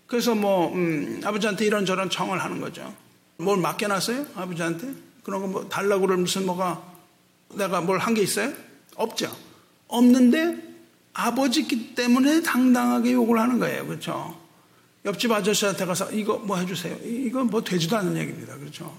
그래서 0.06 0.34
뭐 0.34 0.72
음, 0.74 1.22
아버지한테 1.24 1.64
이런저런 1.64 2.10
청을 2.10 2.42
하는 2.42 2.60
거죠. 2.60 2.94
뭘 3.38 3.58
맡겨놨어요? 3.58 4.26
아버지한테? 4.34 4.92
그런 5.22 5.40
거 5.42 5.46
뭐 5.48 5.68
달라고 5.68 6.02
그러면 6.06 6.22
무슨 6.24 6.46
뭐가 6.46 6.82
내가 7.54 7.80
뭘 7.80 7.98
한 7.98 8.14
게 8.14 8.22
있어요? 8.22 8.52
없죠. 8.96 9.34
없는데 9.88 10.56
아버지기 11.12 11.94
때문에 11.94 12.42
당당하게 12.42 13.12
욕을 13.12 13.38
하는 13.38 13.58
거예요. 13.58 13.86
그렇죠? 13.86 14.38
옆집 15.04 15.32
아저씨한테 15.32 15.84
가서 15.86 16.10
이거 16.12 16.36
뭐 16.38 16.56
해주세요. 16.58 16.96
이건 17.04 17.46
뭐 17.48 17.62
되지도 17.64 17.96
않는 17.96 18.16
얘기입니다. 18.16 18.56
그렇죠? 18.56 18.96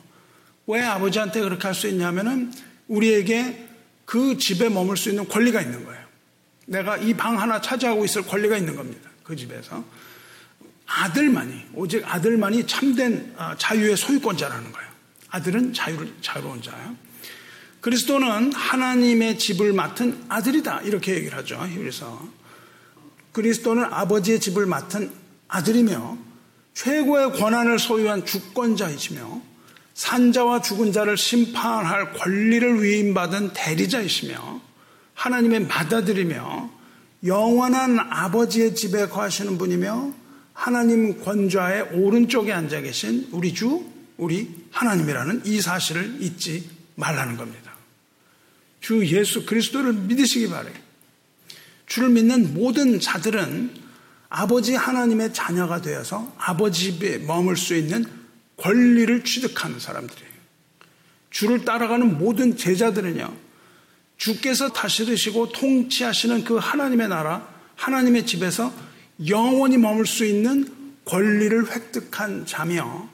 왜 0.67 0.81
아버지한테 0.81 1.41
그렇게 1.41 1.63
할 1.63 1.73
수 1.73 1.87
있냐면은 1.87 2.51
우리에게 2.87 3.67
그 4.05 4.37
집에 4.37 4.67
머물 4.69 4.97
수 4.97 5.09
있는 5.09 5.27
권리가 5.27 5.61
있는 5.61 5.85
거예요. 5.85 6.01
내가 6.65 6.97
이 6.97 7.13
방 7.13 7.39
하나 7.39 7.61
차지하고 7.61 8.03
있을 8.05 8.23
권리가 8.23 8.57
있는 8.57 8.75
겁니다. 8.75 9.09
그 9.23 9.35
집에서. 9.35 9.83
아들만이, 10.85 11.67
오직 11.73 12.03
아들만이 12.05 12.67
참된 12.67 13.33
아, 13.37 13.55
자유의 13.57 13.95
소유권자라는 13.95 14.71
거예요. 14.71 14.90
아들은 15.31 15.73
자유, 15.73 15.97
자유로운 16.21 16.61
자예요. 16.61 16.95
그리스도는 17.79 18.53
하나님의 18.53 19.39
집을 19.39 19.73
맡은 19.73 20.23
아들이다. 20.29 20.81
이렇게 20.81 21.15
얘기를 21.15 21.37
하죠. 21.39 21.59
그래서 21.75 22.21
그리스도는 23.31 23.85
아버지의 23.85 24.39
집을 24.39 24.65
맡은 24.65 25.11
아들이며 25.47 26.17
최고의 26.73 27.33
권한을 27.33 27.79
소유한 27.79 28.25
주권자이시며 28.25 29.41
산자와 29.93 30.61
죽은 30.61 30.91
자를 30.91 31.17
심판할 31.17 32.13
권리를 32.13 32.83
위임받은 32.83 33.51
대리자이시며 33.53 34.61
하나님의 35.13 35.67
맏아들이며 35.67 36.69
영원한 37.25 37.99
아버지의 37.99 38.75
집에 38.75 39.07
거하시는 39.07 39.57
분이며 39.57 40.13
하나님 40.53 41.23
권좌의 41.23 41.89
오른쪽에 41.93 42.51
앉아 42.51 42.81
계신 42.81 43.27
우리 43.31 43.53
주, 43.53 43.85
우리 44.17 44.49
하나님이라는 44.71 45.43
이 45.45 45.61
사실을 45.61 46.17
잊지 46.21 46.69
말라는 46.95 47.37
겁니다. 47.37 47.71
주 48.79 49.05
예수 49.05 49.45
그리스도를 49.45 49.93
믿으시기 49.93 50.49
바래요. 50.49 50.73
주를 51.85 52.09
믿는 52.09 52.53
모든 52.53 52.99
자들은 52.99 53.71
아버지 54.29 54.75
하나님의 54.75 55.33
자녀가 55.33 55.81
되어서 55.81 56.33
아버지 56.37 56.93
집에 56.93 57.17
머물 57.17 57.57
수 57.57 57.75
있는 57.75 58.05
권리를 58.55 59.23
취득하는 59.23 59.79
사람들이에요. 59.79 60.31
주를 61.31 61.65
따라가는 61.65 62.17
모든 62.17 62.55
제자들은요, 62.55 63.33
주께서 64.17 64.69
다스리시고 64.69 65.51
통치하시는 65.51 66.43
그 66.43 66.55
하나님의 66.55 67.09
나라, 67.09 67.47
하나님의 67.75 68.25
집에서 68.25 68.73
영원히 69.27 69.77
머물 69.77 70.05
수 70.05 70.25
있는 70.25 70.65
권리를 71.05 71.71
획득한 71.71 72.45
자며, 72.45 73.09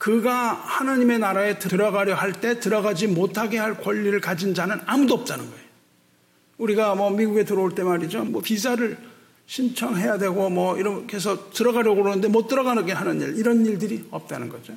그가 0.00 0.52
하나님의 0.54 1.18
나라에 1.18 1.58
들어가려 1.58 2.14
할 2.14 2.32
때 2.32 2.58
들어가지 2.58 3.06
못하게 3.06 3.58
할 3.58 3.76
권리를 3.76 4.18
가진 4.22 4.54
자는 4.54 4.80
아무도 4.86 5.12
없다는 5.12 5.44
거예요. 5.44 5.64
우리가 6.56 6.94
뭐 6.94 7.10
미국에 7.10 7.44
들어올 7.44 7.74
때 7.74 7.82
말이죠. 7.82 8.24
뭐 8.24 8.40
비자를 8.40 8.96
신청해야 9.46 10.16
되고 10.16 10.48
뭐 10.48 10.78
이렇게 10.78 11.16
해서 11.16 11.50
들어가려고 11.50 12.02
그러는데 12.02 12.28
못 12.28 12.48
들어가게 12.48 12.92
하는 12.92 13.20
일, 13.20 13.36
이런 13.36 13.66
일들이 13.66 14.06
없다는 14.10 14.48
거죠. 14.48 14.74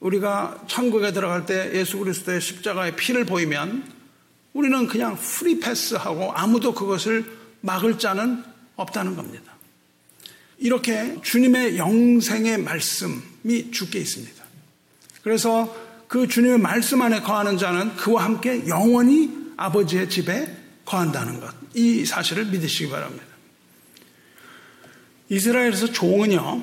우리가 0.00 0.64
천국에 0.66 1.12
들어갈 1.12 1.46
때 1.46 1.70
예수 1.74 1.98
그리스도의 1.98 2.40
십자가의 2.40 2.96
피를 2.96 3.24
보이면 3.26 3.84
우리는 4.54 4.88
그냥 4.88 5.16
free 5.16 5.60
pass하고 5.60 6.32
아무도 6.32 6.74
그것을 6.74 7.24
막을 7.60 8.00
자는 8.00 8.42
없다는 8.74 9.14
겁니다. 9.14 9.52
이렇게 10.58 11.16
주님의 11.22 11.78
영생의 11.78 12.58
말씀이 12.58 13.70
주께 13.70 14.00
있습니다. 14.00 14.37
그래서 15.28 15.76
그 16.08 16.26
주님의 16.26 16.58
말씀 16.58 17.02
안에 17.02 17.20
거하는 17.20 17.58
자는 17.58 17.94
그와 17.96 18.24
함께 18.24 18.66
영원히 18.66 19.30
아버지의 19.58 20.08
집에 20.08 20.56
거한다는 20.86 21.38
것. 21.38 21.54
이 21.74 22.06
사실을 22.06 22.46
믿으시기 22.46 22.88
바랍니다. 22.88 23.26
이스라엘에서 25.28 25.92
종은요, 25.92 26.62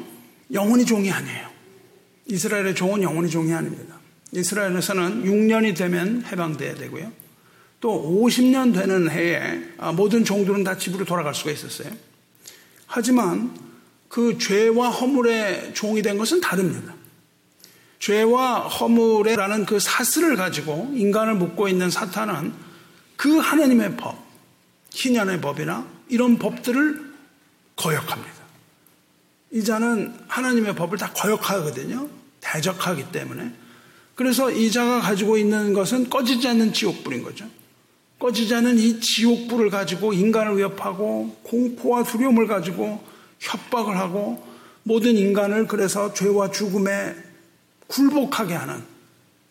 영원히 0.54 0.84
종이 0.84 1.12
아니에요. 1.12 1.48
이스라엘의 2.26 2.74
종은 2.74 3.04
영원히 3.04 3.30
종이 3.30 3.54
아닙니다. 3.54 4.00
이스라엘에서는 4.32 5.26
6년이 5.26 5.78
되면 5.78 6.24
해방돼야 6.26 6.74
되고요. 6.74 7.12
또 7.80 8.20
50년 8.26 8.74
되는 8.74 9.12
해에 9.12 9.62
모든 9.94 10.26
종들은 10.26 10.64
다 10.64 10.76
집으로 10.76 11.06
돌아갈 11.06 11.36
수가 11.36 11.52
있었어요. 11.52 11.94
하지만 12.88 13.56
그 14.10 14.40
죄와 14.40 14.90
허물의 14.90 15.76
종이 15.76 16.02
된 16.02 16.18
것은 16.18 16.42
다릅니다. 16.42 16.95
죄와 18.00 18.68
허물이라는 18.68 19.66
그 19.66 19.80
사슬을 19.80 20.36
가지고 20.36 20.92
인간을 20.94 21.36
묶고 21.36 21.68
있는 21.68 21.90
사탄은 21.90 22.54
그 23.16 23.38
하나님의 23.38 23.98
법, 23.98 24.18
희년의 24.92 25.42
법이나 25.42 25.86
이런 26.10 26.38
법들을 26.38 27.14
거역합니다. 27.76 28.36
이 29.52 29.64
자는 29.64 30.14
하나님의 30.28 30.76
법을 30.76 30.98
다 30.98 31.12
거역하거든요. 31.14 32.10
대적하기 32.42 33.12
때문에. 33.12 33.54
그래서 34.16 34.52
이 34.52 34.72
자가 34.72 35.02
가지고 35.02 35.38
있는 35.38 35.74
것은 35.74 36.10
꺼지지 36.10 36.48
않는 36.48 36.74
지옥불인 36.74 37.24
거죠. 37.24 37.46
꺼지지 38.20 38.54
않는 38.56 38.78
이 38.78 39.00
지옥불을 39.00 39.70
가지고 39.70 40.14
인간을 40.14 40.58
위협하고 40.58 41.38
공포와 41.44 42.04
두려움을 42.04 42.48
가지고 42.48 43.04
협박을 43.40 43.98
하고 43.98 44.46
모든 44.84 45.18
인간을 45.18 45.68
그래서 45.68 46.14
죄와 46.14 46.52
죽음에 46.52 47.16
굴복하게 47.88 48.54
하는 48.54 48.84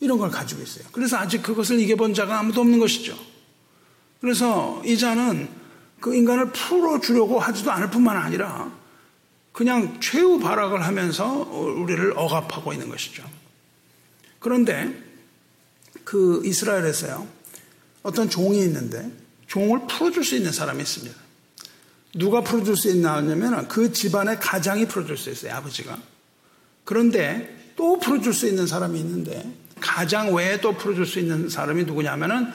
이런 0.01 0.18
걸 0.18 0.31
가지고 0.31 0.62
있어요. 0.62 0.85
그래서 0.92 1.16
아직 1.16 1.42
그것을 1.42 1.79
이겨본 1.81 2.14
자가 2.14 2.38
아무도 2.38 2.61
없는 2.61 2.79
것이죠. 2.79 3.16
그래서 4.20 4.83
이 4.85 4.99
자는 4.99 5.49
그 6.01 6.14
인간을 6.14 6.53
풀어주려고 6.53 7.38
하지도 7.38 7.70
않을 7.73 7.90
뿐만 7.90 8.16
아니라 8.16 8.73
그냥 9.53 10.01
최후 10.01 10.38
발악을 10.38 10.85
하면서 10.85 11.27
우리를 11.27 12.12
억압하고 12.16 12.73
있는 12.73 12.88
것이죠. 12.88 13.25
그런데 14.40 15.03
그 16.05 16.42
이스라엘에서요, 16.44 17.27
어떤 18.03 18.29
종이 18.29 18.59
있는데 18.64 19.11
종을 19.47 19.87
풀어줄 19.87 20.25
수 20.25 20.37
있는 20.37 20.53
사람이 20.53 20.83
있습니다. 20.83 21.16
누가 22.16 22.42
풀어줄 22.42 22.77
수 22.77 22.90
있냐면 22.90 23.66
그 23.68 23.92
집안의 23.92 24.38
가장이 24.40 24.87
풀어줄 24.87 25.16
수 25.16 25.31
있어요, 25.31 25.55
아버지가. 25.55 25.99
그런데 26.85 27.63
또 27.77 27.99
풀어줄 27.99 28.33
수 28.33 28.47
있는 28.47 28.67
사람이 28.67 28.99
있는데 29.01 29.45
가장 29.81 30.35
외에 30.35 30.61
또 30.61 30.77
풀어줄 30.77 31.07
수 31.07 31.19
있는 31.19 31.49
사람이 31.49 31.85
누구냐면은 31.85 32.49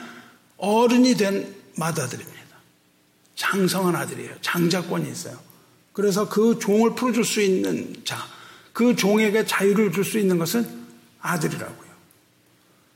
어른이 0.56 1.14
된 1.14 1.54
맏아들입니다. 1.76 2.40
장성한 3.36 3.96
아들이에요. 3.96 4.34
장자권이 4.42 5.10
있어요. 5.10 5.38
그래서 5.92 6.28
그 6.28 6.58
종을 6.58 6.94
풀어줄 6.94 7.24
수 7.24 7.40
있는 7.40 7.94
자, 8.04 8.18
그 8.72 8.94
종에게 8.96 9.46
자유를 9.46 9.92
줄 9.92 10.04
수 10.04 10.18
있는 10.18 10.38
것은 10.38 10.66
아들이라고요. 11.20 11.90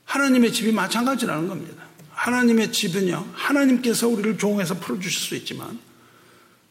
하나님의 0.04 0.52
집이 0.52 0.72
마찬가지라는 0.72 1.48
겁니다. 1.48 1.84
하나님의 2.10 2.72
집은요, 2.72 3.26
하나님께서 3.32 4.08
우리를 4.08 4.38
종에서 4.38 4.74
풀어주실 4.78 5.20
수 5.20 5.34
있지만, 5.36 5.78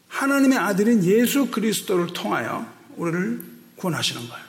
하나님의 0.08 0.56
아들인 0.58 1.04
예수 1.04 1.50
그리스도를 1.50 2.08
통하여 2.08 2.66
우리를 2.96 3.44
구원하시는 3.76 4.28
거예요. 4.28 4.44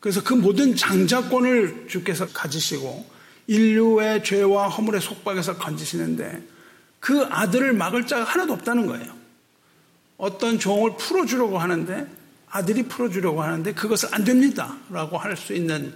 그래서 0.00 0.22
그 0.22 0.34
모든 0.34 0.76
장자권을 0.76 1.88
주께서 1.88 2.26
가지시고, 2.28 3.08
인류의 3.46 4.24
죄와 4.24 4.68
허물의 4.68 5.00
속박에서 5.00 5.56
건지시는데, 5.58 6.42
그 7.00 7.24
아들을 7.24 7.72
막을 7.72 8.06
자가 8.06 8.24
하나도 8.24 8.52
없다는 8.54 8.86
거예요. 8.86 9.16
어떤 10.16 10.58
종을 10.58 10.96
풀어주려고 10.96 11.58
하는데, 11.58 12.06
아들이 12.48 12.84
풀어주려고 12.84 13.42
하는데, 13.42 13.72
그것을 13.74 14.08
안 14.12 14.24
됩니다. 14.24 14.76
라고 14.90 15.18
할 15.18 15.36
수 15.36 15.54
있는 15.54 15.94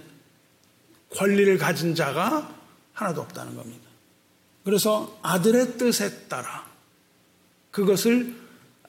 권리를 1.15 1.57
가진 1.57 1.95
자가 1.95 2.53
하나도 2.93 3.21
없다는 3.21 3.55
겁니다. 3.55 3.83
그래서 4.63 5.17
아들의 5.21 5.77
뜻에 5.77 6.27
따라 6.27 6.65
그것을 7.71 8.33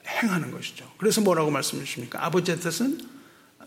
행하는 0.07 0.51
것이죠. 0.51 0.89
그래서 0.97 1.21
뭐라고 1.21 1.51
말씀해 1.51 1.83
주십니까? 1.83 2.23
아버지의 2.25 2.59
뜻은 2.59 3.14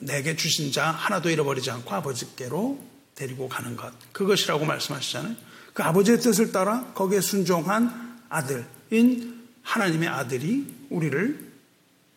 내게 0.01 0.37
주신 0.37 0.73
자 0.73 0.91
하나도 0.91 1.31
잃어버리지 1.31 1.71
않고 1.71 1.95
아버지께로 1.95 2.79
데리고 3.15 3.49
가는 3.49 3.77
것. 3.77 3.93
그것이라고 4.13 4.65
말씀하시잖아요. 4.65 5.35
그 5.75 5.83
아버지의 5.83 6.21
뜻을 6.21 6.53
따라 6.53 6.85
거기에 6.95 7.21
순종한 7.21 8.19
아들인 8.29 9.45
하나님의 9.63 10.09
아들이 10.09 10.67
우리를 10.91 11.49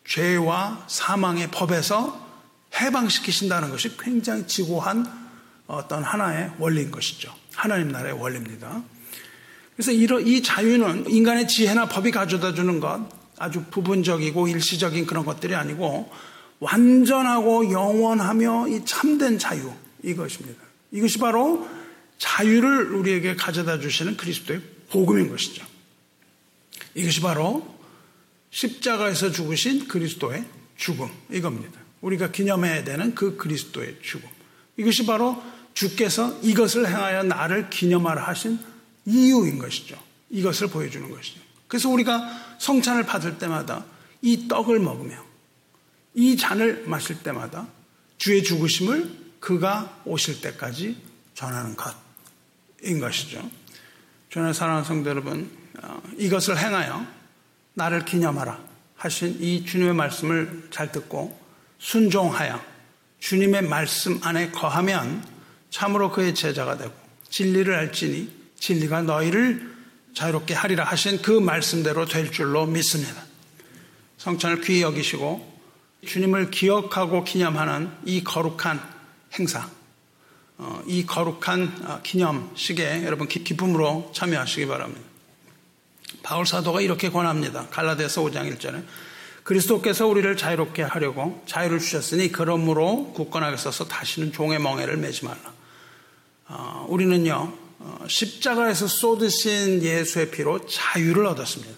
죄와 0.06 0.86
사망의 0.88 1.50
법에서 1.50 2.20
해방시키신다는 2.80 3.70
것이 3.70 3.96
굉장히 3.96 4.46
지고한 4.46 5.06
어떤 5.66 6.02
하나의 6.02 6.52
원리인 6.58 6.90
것이죠. 6.90 7.32
하나님 7.54 7.88
나라의 7.88 8.14
원리입니다. 8.14 8.82
그래서 9.76 9.92
이 9.92 10.42
자유는 10.42 11.08
인간의 11.08 11.48
지혜나 11.48 11.86
법이 11.86 12.10
가져다 12.10 12.54
주는 12.54 12.80
것, 12.80 13.08
아주 13.38 13.64
부분적이고 13.70 14.48
일시적인 14.48 15.06
그런 15.06 15.24
것들이 15.24 15.54
아니고 15.54 16.10
완전하고 16.62 17.72
영원하며 17.72 18.68
이 18.68 18.84
참된 18.84 19.36
자유 19.38 19.72
이것입니다. 20.02 20.62
이것이 20.92 21.18
바로 21.18 21.68
자유를 22.18 22.92
우리에게 22.92 23.34
가져다 23.34 23.80
주시는 23.80 24.16
그리스도의 24.16 24.60
복음인 24.88 25.28
것이죠. 25.28 25.66
이것이 26.94 27.20
바로 27.20 27.66
십자가에서 28.50 29.32
죽으신 29.32 29.88
그리스도의 29.88 30.44
죽음 30.76 31.10
이겁니다. 31.30 31.80
우리가 32.00 32.30
기념해야 32.30 32.84
되는 32.84 33.14
그 33.14 33.36
그리스도의 33.36 33.98
죽음. 34.00 34.28
이것이 34.76 35.04
바로 35.04 35.42
주께서 35.74 36.38
이것을 36.42 36.86
행하여 36.86 37.24
나를 37.24 37.70
기념하라 37.70 38.22
하신 38.28 38.58
이유인 39.06 39.58
것이죠. 39.58 39.98
이것을 40.30 40.68
보여주는 40.68 41.10
것이죠. 41.10 41.40
그래서 41.66 41.88
우리가 41.88 42.56
성찬을 42.58 43.04
받을 43.04 43.38
때마다 43.38 43.84
이 44.20 44.46
떡을 44.46 44.78
먹으며 44.78 45.31
이 46.14 46.36
잔을 46.36 46.84
마실 46.86 47.22
때마다 47.22 47.66
주의 48.18 48.42
죽으심을 48.42 49.10
그가 49.40 50.00
오실 50.04 50.40
때까지 50.40 50.96
전하는 51.34 51.74
것인 51.76 53.00
것이죠. 53.00 53.50
저는 54.30 54.52
사랑하는 54.52 54.84
성도 54.84 55.10
여러분, 55.10 55.50
어, 55.82 56.02
이것을 56.16 56.58
행하여 56.58 57.06
나를 57.74 58.04
기념하라 58.04 58.60
하신 58.96 59.38
이 59.40 59.64
주님의 59.64 59.94
말씀을 59.94 60.68
잘 60.70 60.92
듣고 60.92 61.38
순종하여 61.78 62.62
주님의 63.18 63.62
말씀 63.62 64.20
안에 64.22 64.50
거하면 64.50 65.24
참으로 65.70 66.12
그의 66.12 66.34
제자가 66.34 66.76
되고 66.76 66.92
진리를 67.28 67.74
알지니 67.74 68.30
진리가 68.58 69.02
너희를 69.02 69.72
자유롭게 70.14 70.54
하리라 70.54 70.84
하신 70.84 71.22
그 71.22 71.30
말씀대로 71.32 72.04
될 72.04 72.30
줄로 72.30 72.66
믿습니다. 72.66 73.22
성찬을 74.18 74.60
귀히 74.60 74.82
여기시고 74.82 75.51
주님을 76.06 76.50
기억하고 76.50 77.24
기념하는 77.24 77.90
이 78.04 78.24
거룩한 78.24 78.80
행사, 79.38 79.68
어, 80.58 80.82
이 80.86 81.06
거룩한 81.06 81.84
어, 81.84 82.00
기념식에 82.02 83.04
여러분 83.04 83.28
기쁨으로 83.28 84.10
참여하시기 84.14 84.66
바랍니다. 84.66 85.00
바울 86.22 86.46
사도가 86.46 86.80
이렇게 86.80 87.08
권합니다. 87.10 87.68
갈라디아서 87.68 88.22
5장 88.22 88.52
1절에 88.52 88.84
그리스도께서 89.44 90.06
우리를 90.06 90.36
자유롭게 90.36 90.82
하려고 90.82 91.42
자유를 91.46 91.78
주셨으니 91.78 92.30
그러므로 92.30 93.12
굳건하게 93.12 93.56
서서 93.56 93.86
다시는 93.88 94.32
종의 94.32 94.60
멍에를 94.60 94.96
매지 94.96 95.24
말라. 95.24 95.52
어, 96.48 96.86
우리는요 96.88 97.56
어, 97.78 98.04
십자가에서 98.08 98.86
쏟으신 98.86 99.82
예수의 99.82 100.30
피로 100.30 100.66
자유를 100.66 101.26
얻었습니다. 101.26 101.72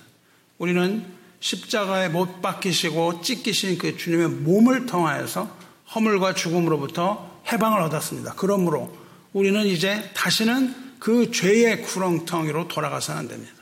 우리는 0.59 1.14
십자가에 1.45 2.09
못 2.09 2.41
박히시고 2.41 3.21
찢기신 3.21 3.77
그 3.77 3.99
주님의 3.99 4.29
몸을 4.29 4.87
통하여서 4.87 5.55
허물과 5.95 6.33
죽음으로부터 6.33 7.43
해방을 7.53 7.83
얻었습니다. 7.83 8.33
그러므로 8.37 8.97
우리는 9.35 9.63
이제 9.67 10.11
다시는 10.15 10.75
그 10.99 11.31
죄의 11.31 11.83
구렁텅이로 11.83 12.69
돌아가서는 12.69 13.21
안 13.21 13.29
됩니다. 13.29 13.53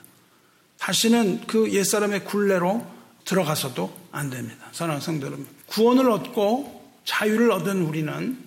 다시는 0.78 1.44
그 1.48 1.72
옛사람의 1.72 2.24
굴레로 2.24 2.86
들어가서도 3.24 3.92
안 4.12 4.30
됩니다. 4.30 4.68
성도 4.70 5.26
여러분. 5.26 5.44
구원을 5.66 6.08
얻고 6.08 7.00
자유를 7.04 7.50
얻은 7.50 7.82
우리는 7.82 8.38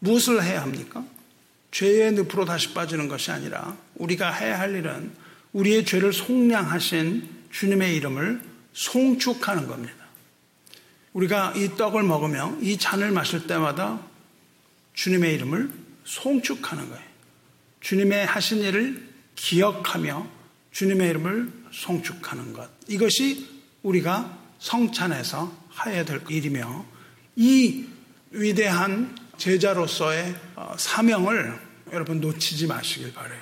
무엇을 0.00 0.42
해야 0.42 0.62
합니까? 0.62 1.04
죄의 1.70 2.14
늪으로 2.14 2.44
다시 2.44 2.74
빠지는 2.74 3.06
것이 3.06 3.30
아니라 3.30 3.76
우리가 3.94 4.32
해야 4.32 4.58
할 4.58 4.74
일은 4.74 5.12
우리의 5.52 5.84
죄를 5.84 6.12
속량하신 6.12 7.28
주님의 7.52 7.94
이름을 7.94 8.55
송축하는 8.76 9.66
겁니다. 9.66 9.94
우리가 11.14 11.54
이 11.56 11.76
떡을 11.76 12.02
먹으며 12.02 12.58
이 12.60 12.76
잔을 12.76 13.10
마실 13.10 13.46
때마다 13.46 13.98
주님의 14.92 15.34
이름을 15.34 15.70
송축하는 16.04 16.90
거예요. 16.90 17.06
주님의 17.80 18.26
하신 18.26 18.58
일을 18.60 19.08
기억하며 19.34 20.28
주님의 20.72 21.08
이름을 21.10 21.52
송축하는 21.72 22.52
것. 22.52 22.68
이것이 22.86 23.48
우리가 23.82 24.38
성찬에서 24.58 25.66
해야 25.86 26.04
될 26.04 26.20
일이며 26.28 26.84
이 27.36 27.86
위대한 28.30 29.16
제자로서의 29.38 30.36
어, 30.54 30.74
사명을 30.76 31.58
여러분 31.92 32.20
놓치지 32.20 32.66
마시길 32.66 33.14
바래요. 33.14 33.40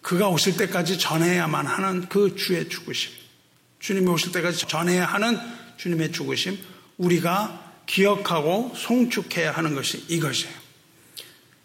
그가 0.00 0.28
오실 0.28 0.56
때까지 0.56 0.98
전해야만 0.98 1.66
하는 1.66 2.08
그 2.08 2.36
주의 2.36 2.68
죽으심. 2.68 3.21
주님이 3.82 4.06
오실 4.10 4.30
때까지 4.30 4.66
전해야 4.68 5.04
하는 5.04 5.38
주님의 5.76 6.12
죽으심. 6.12 6.56
우리가 6.98 7.82
기억하고 7.86 8.72
송축해야 8.76 9.50
하는 9.50 9.74
것이 9.74 10.04
이것이에요. 10.08 10.54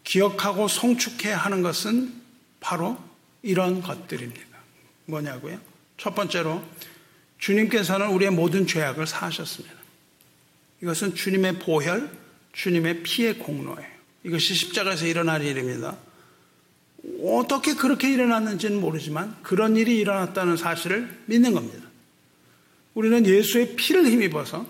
기억하고 0.03 0.67
송축해야 0.67 1.37
하는 1.37 1.61
것은 1.61 2.11
바로 2.59 2.97
이런 3.43 3.83
것들입니다. 3.83 4.57
뭐냐고요? 5.05 5.59
첫 5.97 6.15
번째로 6.15 6.63
주님께서는 7.37 8.07
우리의 8.07 8.31
모든 8.31 8.65
죄악을 8.65 9.05
사하셨습니다. 9.05 9.75
이것은 10.81 11.13
주님의 11.13 11.59
보혈, 11.59 12.09
주님의 12.53 13.03
피의 13.03 13.37
공로예요. 13.37 13.87
이것이 14.23 14.55
십자가에서 14.55 15.05
일어날 15.05 15.43
일입니다. 15.43 15.95
어떻게 17.23 17.75
그렇게 17.75 18.11
일어났는지는 18.11 18.81
모르지만 18.81 19.37
그런 19.43 19.77
일이 19.77 19.97
일어났다는 19.99 20.57
사실을 20.57 21.21
믿는 21.27 21.53
겁니다. 21.53 21.86
우리는 22.97 23.27
예수의 23.27 23.75
피를 23.75 24.07
힘입어서 24.09 24.65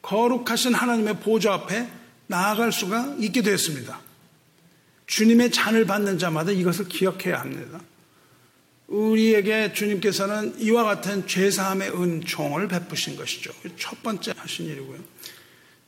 거룩하신 0.00 0.74
하나님의 0.74 1.18
보좌 1.18 1.54
앞에 1.54 1.90
나아갈 2.28 2.70
수가 2.70 3.16
있게 3.18 3.42
되었습니다. 3.42 4.00
주님의 5.08 5.50
잔을 5.50 5.84
받는 5.84 6.18
자마다 6.18 6.52
이것을 6.52 6.86
기억해야 6.86 7.40
합니다. 7.40 7.80
우리에게 8.86 9.72
주님께서는 9.72 10.60
이와 10.60 10.84
같은 10.84 11.26
죄사함의 11.26 12.00
은총을 12.00 12.68
베푸신 12.68 13.16
것이죠. 13.16 13.52
첫 13.76 14.00
번째 14.04 14.34
하신 14.36 14.66
일이고요. 14.66 15.00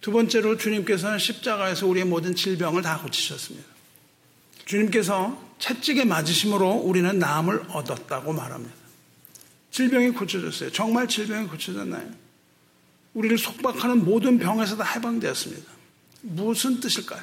두 0.00 0.10
번째로 0.10 0.56
주님께서는 0.56 1.20
십자가에서 1.20 1.86
우리의 1.86 2.04
모든 2.04 2.34
질병을 2.34 2.82
다 2.82 2.98
고치셨습니다. 2.98 3.64
주님께서 4.64 5.40
채찍에 5.60 6.04
맞으심으로 6.04 6.68
우리는 6.68 7.16
나음을 7.16 7.62
얻었다고 7.68 8.32
말합니다. 8.32 8.85
질병이 9.76 10.12
고쳐졌어요. 10.12 10.72
정말 10.72 11.06
질병이 11.06 11.48
고쳐졌나요? 11.48 12.10
우리를 13.12 13.36
속박하는 13.36 14.06
모든 14.06 14.38
병에서 14.38 14.78
다 14.78 14.84
해방되었습니다. 14.84 15.70
무슨 16.22 16.80
뜻일까요? 16.80 17.22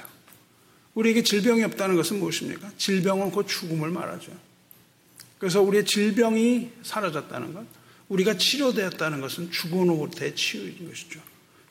우리에게 0.94 1.24
질병이 1.24 1.64
없다는 1.64 1.96
것은 1.96 2.20
무엇입니까? 2.20 2.70
질병은 2.78 3.32
곧 3.32 3.48
죽음을 3.48 3.90
말하죠. 3.90 4.32
그래서 5.40 5.64
우리의 5.64 5.84
질병이 5.86 6.70
사라졌다는 6.84 7.56
것, 7.56 7.66
우리가 8.08 8.38
치료되었다는 8.38 9.20
것은 9.20 9.50
죽음으로부터의 9.50 10.36
치유인 10.36 10.88
것이죠. 10.88 11.20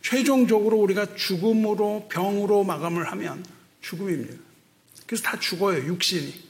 최종적으로 0.03 0.78
우리가 0.78 1.14
죽음으로 1.14 2.09
병으로 2.11 2.64
마감을 2.64 3.09
하면 3.12 3.47
죽음입니다. 3.83 4.35
그래서 5.07 5.22
다 5.22 5.39
죽어요, 5.39 5.87
육신이. 5.87 6.43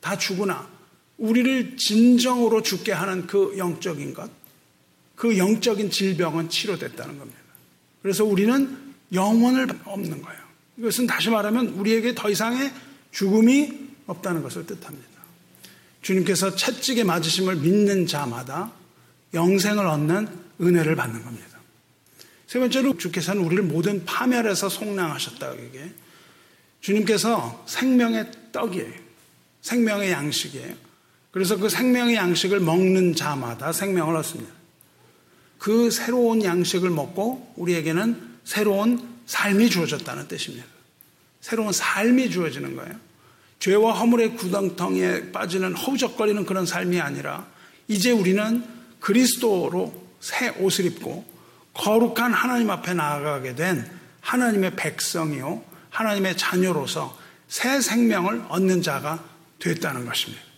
다 0.00 0.16
죽으나 0.16 0.73
우리를 1.18 1.76
진정으로 1.76 2.62
죽게 2.62 2.92
하는 2.92 3.26
그 3.26 3.54
영적인 3.56 4.14
것, 4.14 4.30
그 5.14 5.38
영적인 5.38 5.90
질병은 5.90 6.48
치료됐다는 6.48 7.18
겁니다. 7.18 7.40
그래서 8.02 8.24
우리는 8.24 8.94
영혼을 9.12 9.68
없는 9.84 10.22
거예요. 10.22 10.40
이것은 10.78 11.06
다시 11.06 11.30
말하면 11.30 11.68
우리에게 11.68 12.14
더 12.14 12.28
이상의 12.28 12.72
죽음이 13.12 13.72
없다는 14.06 14.42
것을 14.42 14.66
뜻합니다. 14.66 15.08
주님께서 16.02 16.54
채찍에 16.54 17.04
맞으심을 17.04 17.56
믿는 17.56 18.06
자마다 18.06 18.72
영생을 19.32 19.86
얻는 19.86 20.28
은혜를 20.60 20.96
받는 20.96 21.24
겁니다. 21.24 21.58
세 22.46 22.58
번째로 22.58 22.98
주께서는 22.98 23.42
우리를 23.42 23.64
모든 23.64 24.04
파멸에서 24.04 24.68
속량하셨다. 24.68 25.54
이게 25.54 25.90
주님께서 26.80 27.64
생명의 27.66 28.30
떡이에요. 28.52 28.92
생명의 29.62 30.12
양식이에요. 30.12 30.74
그래서 31.34 31.56
그 31.56 31.68
생명의 31.68 32.14
양식을 32.14 32.60
먹는 32.60 33.16
자마다 33.16 33.72
생명을 33.72 34.14
얻습니다. 34.14 34.52
그 35.58 35.90
새로운 35.90 36.44
양식을 36.44 36.90
먹고 36.90 37.54
우리에게는 37.56 38.36
새로운 38.44 39.16
삶이 39.26 39.68
주어졌다는 39.68 40.28
뜻입니다. 40.28 40.64
새로운 41.40 41.72
삶이 41.72 42.30
주어지는 42.30 42.76
거예요. 42.76 42.94
죄와 43.58 43.94
허물의 43.94 44.36
구덩텅이에 44.36 45.32
빠지는 45.32 45.74
허우적거리는 45.74 46.46
그런 46.46 46.66
삶이 46.66 47.00
아니라 47.00 47.44
이제 47.88 48.12
우리는 48.12 48.62
그리스도로 49.00 49.92
새 50.20 50.50
옷을 50.50 50.84
입고 50.84 51.24
거룩한 51.74 52.32
하나님 52.32 52.70
앞에 52.70 52.94
나아가게 52.94 53.56
된 53.56 53.90
하나님의 54.20 54.76
백성이요. 54.76 55.64
하나님의 55.90 56.36
자녀로서 56.36 57.18
새 57.48 57.80
생명을 57.80 58.44
얻는 58.50 58.82
자가 58.82 59.24
됐다는 59.58 60.06
것입니다. 60.06 60.53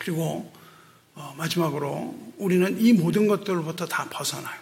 그리고 0.00 0.50
어, 1.14 1.34
마지막으로 1.36 2.18
우리는 2.38 2.80
이 2.80 2.92
모든 2.92 3.26
것들로부터 3.26 3.86
다 3.86 4.06
벗어나요. 4.10 4.58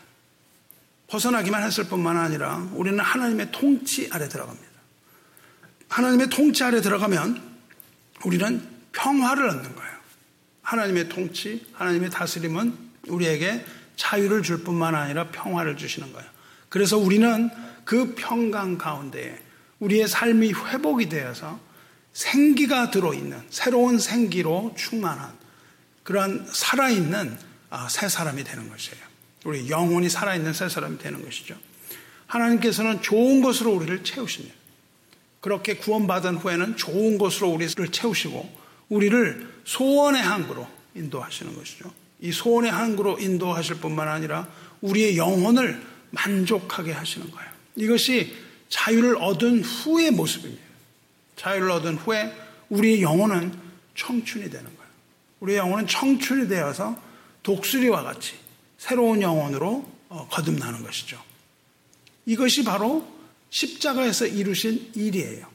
벗어나기만 1.06 1.62
했을 1.62 1.84
뿐만 1.84 2.16
아니라 2.16 2.68
우리는 2.74 2.98
하나님의 2.98 3.50
통치 3.52 4.08
아래 4.12 4.28
들어갑니다. 4.28 4.68
하나님의 5.88 6.28
통치 6.28 6.64
아래 6.64 6.80
들어가면 6.80 7.40
우리는 8.24 8.68
평화를 8.92 9.48
얻는 9.48 9.74
거예요. 9.74 9.92
하나님의 10.62 11.08
통치, 11.08 11.66
하나님의 11.72 12.10
다스림은 12.10 12.76
우리에게 13.06 13.64
자유를 13.96 14.42
줄 14.42 14.64
뿐만 14.64 14.94
아니라 14.94 15.28
평화를 15.28 15.76
주시는 15.76 16.12
거예요. 16.12 16.28
그래서 16.68 16.98
우리는 16.98 17.48
그 17.84 18.14
평강 18.16 18.76
가운데에 18.76 19.38
우리의 19.78 20.08
삶이 20.08 20.52
회복이 20.52 21.08
되어서 21.08 21.58
생기가 22.18 22.90
들어있는 22.90 23.44
새로운 23.48 24.00
생기로 24.00 24.74
충만한 24.76 25.32
그러한 26.02 26.48
살아있는 26.50 27.38
아, 27.70 27.88
새 27.88 28.08
사람이 28.08 28.42
되는 28.42 28.68
것이에요. 28.68 29.00
우리 29.44 29.70
영혼이 29.70 30.08
살아있는 30.08 30.52
새 30.52 30.68
사람이 30.68 30.98
되는 30.98 31.24
것이죠. 31.24 31.56
하나님께서는 32.26 33.02
좋은 33.02 33.40
것으로 33.40 33.70
우리를 33.70 34.02
채우십니다. 34.02 34.52
그렇게 35.40 35.76
구원받은 35.76 36.38
후에는 36.38 36.76
좋은 36.76 37.18
것으로 37.18 37.50
우리를 37.50 37.92
채우시고 37.92 38.52
우리를 38.88 39.48
소원의 39.64 40.20
항구로 40.20 40.66
인도하시는 40.96 41.54
것이죠. 41.54 41.92
이 42.20 42.32
소원의 42.32 42.72
항구로 42.72 43.20
인도하실 43.20 43.76
뿐만 43.76 44.08
아니라 44.08 44.48
우리의 44.80 45.16
영혼을 45.16 45.80
만족하게 46.10 46.90
하시는 46.90 47.30
거예요. 47.30 47.50
이것이 47.76 48.34
자유를 48.68 49.18
얻은 49.18 49.62
후의 49.62 50.10
모습입니다. 50.10 50.67
자유를 51.38 51.70
얻은 51.70 51.96
후에 51.96 52.34
우리의 52.68 53.02
영혼은 53.02 53.52
청춘이 53.94 54.50
되는 54.50 54.64
거예요. 54.64 54.90
우리의 55.40 55.58
영혼은 55.58 55.86
청춘이 55.86 56.48
되어서 56.48 57.00
독수리와 57.42 58.02
같이 58.02 58.34
새로운 58.76 59.22
영혼으로 59.22 59.90
어, 60.10 60.28
거듭나는 60.30 60.82
것이죠. 60.82 61.20
이것이 62.26 62.64
바로 62.64 63.06
십자가에서 63.50 64.26
이루신 64.26 64.92
일이에요. 64.94 65.46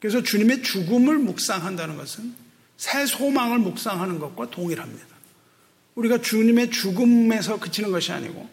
그래서 0.00 0.22
주님의 0.22 0.62
죽음을 0.62 1.18
묵상한다는 1.18 1.96
것은 1.96 2.34
새 2.76 3.06
소망을 3.06 3.58
묵상하는 3.58 4.18
것과 4.18 4.50
동일합니다. 4.50 5.06
우리가 5.94 6.20
주님의 6.20 6.70
죽음에서 6.70 7.60
그치는 7.60 7.92
것이 7.92 8.12
아니고 8.12 8.48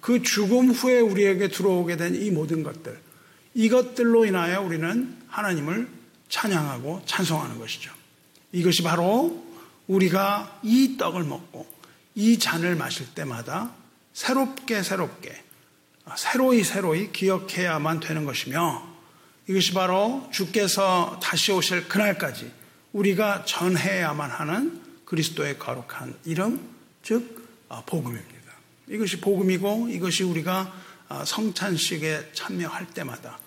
그 0.00 0.22
죽음 0.22 0.70
후에 0.70 1.00
우리에게 1.00 1.48
들어오게 1.48 1.96
된 1.96 2.14
이 2.14 2.30
모든 2.30 2.62
것들, 2.62 2.98
이것들로 3.54 4.24
인하여 4.24 4.62
우리는 4.62 5.16
하나님을 5.28 5.88
찬양하고 6.28 7.02
찬송하는 7.06 7.58
것이죠. 7.58 7.92
이것이 8.52 8.82
바로 8.82 9.44
우리가 9.86 10.60
이 10.62 10.96
떡을 10.96 11.24
먹고 11.24 11.66
이 12.14 12.38
잔을 12.38 12.76
마실 12.76 13.14
때마다 13.14 13.72
새롭게 14.12 14.82
새롭게 14.82 15.44
새로이 16.16 16.64
새로이 16.64 17.12
기억해야만 17.12 18.00
되는 18.00 18.24
것이며 18.24 18.96
이것이 19.48 19.74
바로 19.74 20.28
주께서 20.32 21.20
다시 21.22 21.52
오실 21.52 21.88
그날까지 21.88 22.50
우리가 22.92 23.44
전해야만 23.44 24.30
하는 24.30 24.82
그리스도의 25.04 25.58
거룩한 25.58 26.16
이름, 26.24 26.60
즉 27.02 27.46
아, 27.68 27.82
복음입니다. 27.84 28.52
이것이 28.88 29.20
복음이고 29.20 29.88
이것이 29.88 30.22
우리가 30.22 30.72
아, 31.08 31.24
성찬식에 31.24 32.32
참여할 32.32 32.86
때마다 32.88 33.38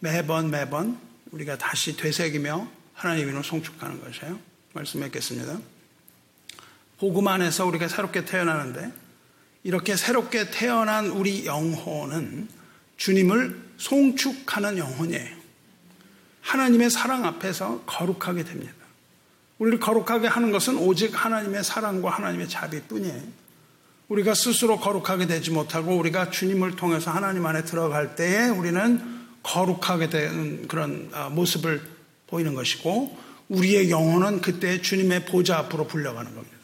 매번 0.00 0.50
매번 0.50 0.98
우리가 1.32 1.58
다시 1.58 1.96
되새기며 1.96 2.68
하나님으로 2.94 3.42
송축하는 3.42 4.00
것이에요. 4.02 4.38
말씀했겠습니다. 4.72 5.58
복음 6.98 7.28
안에서 7.28 7.66
우리가 7.66 7.88
새롭게 7.88 8.24
태어나는데 8.24 8.92
이렇게 9.62 9.96
새롭게 9.96 10.50
태어난 10.50 11.08
우리 11.08 11.46
영혼은 11.46 12.48
주님을 12.96 13.60
송축하는 13.76 14.78
영혼이에요. 14.78 15.38
하나님의 16.40 16.90
사랑 16.90 17.24
앞에서 17.24 17.82
거룩하게 17.86 18.44
됩니다. 18.44 18.72
우리를 19.58 19.78
거룩하게 19.80 20.28
하는 20.28 20.50
것은 20.50 20.76
오직 20.78 21.12
하나님의 21.12 21.62
사랑과 21.62 22.10
하나님의 22.10 22.48
자비뿐이에요. 22.48 23.22
우리가 24.08 24.34
스스로 24.34 24.78
거룩하게 24.78 25.26
되지 25.26 25.50
못하고 25.50 25.96
우리가 25.96 26.30
주님을 26.30 26.76
통해서 26.76 27.10
하나님 27.10 27.44
안에 27.44 27.64
들어갈 27.64 28.16
때에 28.16 28.48
우리는 28.48 29.17
거룩하게 29.48 30.10
되는 30.10 30.68
그런 30.68 31.08
아, 31.12 31.30
모습을 31.30 31.80
보이는 32.26 32.54
것이고 32.54 33.16
우리의 33.48 33.90
영혼은 33.90 34.42
그때 34.42 34.82
주님의 34.82 35.24
보좌 35.24 35.56
앞으로 35.58 35.86
불려가는 35.86 36.34
겁니다. 36.34 36.56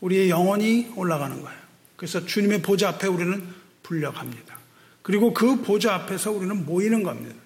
우리의 0.00 0.28
영혼이 0.28 0.92
올라가는 0.96 1.40
거예요. 1.40 1.58
그래서 1.96 2.26
주님의 2.26 2.60
보좌 2.60 2.90
앞에 2.90 3.06
우리는 3.06 3.42
불려갑니다. 3.82 4.58
그리고 5.00 5.32
그 5.32 5.62
보좌 5.62 5.94
앞에서 5.94 6.30
우리는 6.30 6.66
모이는 6.66 7.02
겁니다. 7.02 7.36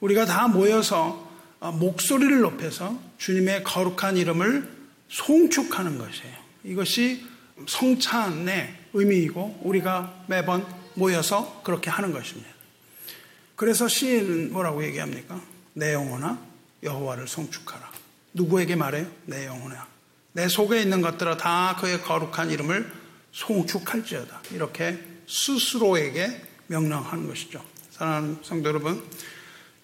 우리가 0.00 0.26
다 0.26 0.46
모여서 0.46 1.28
아, 1.58 1.70
목소리를 1.70 2.38
높여서 2.40 2.98
주님의 3.16 3.64
거룩한 3.64 4.18
이름을 4.18 4.68
송축하는 5.08 5.98
것이에요. 5.98 6.36
이것이 6.64 7.24
성찬의 7.66 8.74
의미이고 8.92 9.60
우리가 9.62 10.24
매번 10.26 10.66
모여서 10.94 11.62
그렇게 11.64 11.88
하는 11.88 12.12
것입니다. 12.12 12.59
그래서 13.60 13.88
시인 13.88 14.54
뭐라고 14.54 14.82
얘기합니까? 14.84 15.38
내 15.74 15.92
영혼아 15.92 16.38
여호와를 16.82 17.28
송축하라. 17.28 17.92
누구에게 18.32 18.74
말해요? 18.74 19.06
내 19.26 19.44
영혼아. 19.44 19.86
내 20.32 20.48
속에 20.48 20.80
있는 20.80 21.02
것들아 21.02 21.36
다 21.36 21.76
그의 21.78 22.00
거룩한 22.00 22.50
이름을 22.50 22.90
송축할지어다. 23.32 24.40
이렇게 24.52 24.98
스스로에게 25.28 26.42
명령하는 26.68 27.28
것이죠. 27.28 27.62
사랑하는 27.90 28.38
성도 28.42 28.70
여러분, 28.70 29.04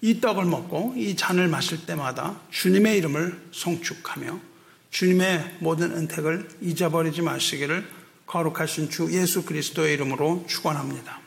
이 0.00 0.22
떡을 0.22 0.46
먹고 0.46 0.94
이 0.96 1.14
잔을 1.14 1.46
마실 1.48 1.84
때마다 1.84 2.40
주님의 2.50 2.96
이름을 2.96 3.48
송축하며 3.50 4.40
주님의 4.88 5.56
모든 5.58 5.94
은택을 5.94 6.48
잊어버리지 6.62 7.20
마시기를 7.20 7.86
거룩하신 8.24 8.88
주 8.88 9.12
예수 9.12 9.44
그리스도의 9.44 9.92
이름으로 9.92 10.46
축원합니다. 10.48 11.20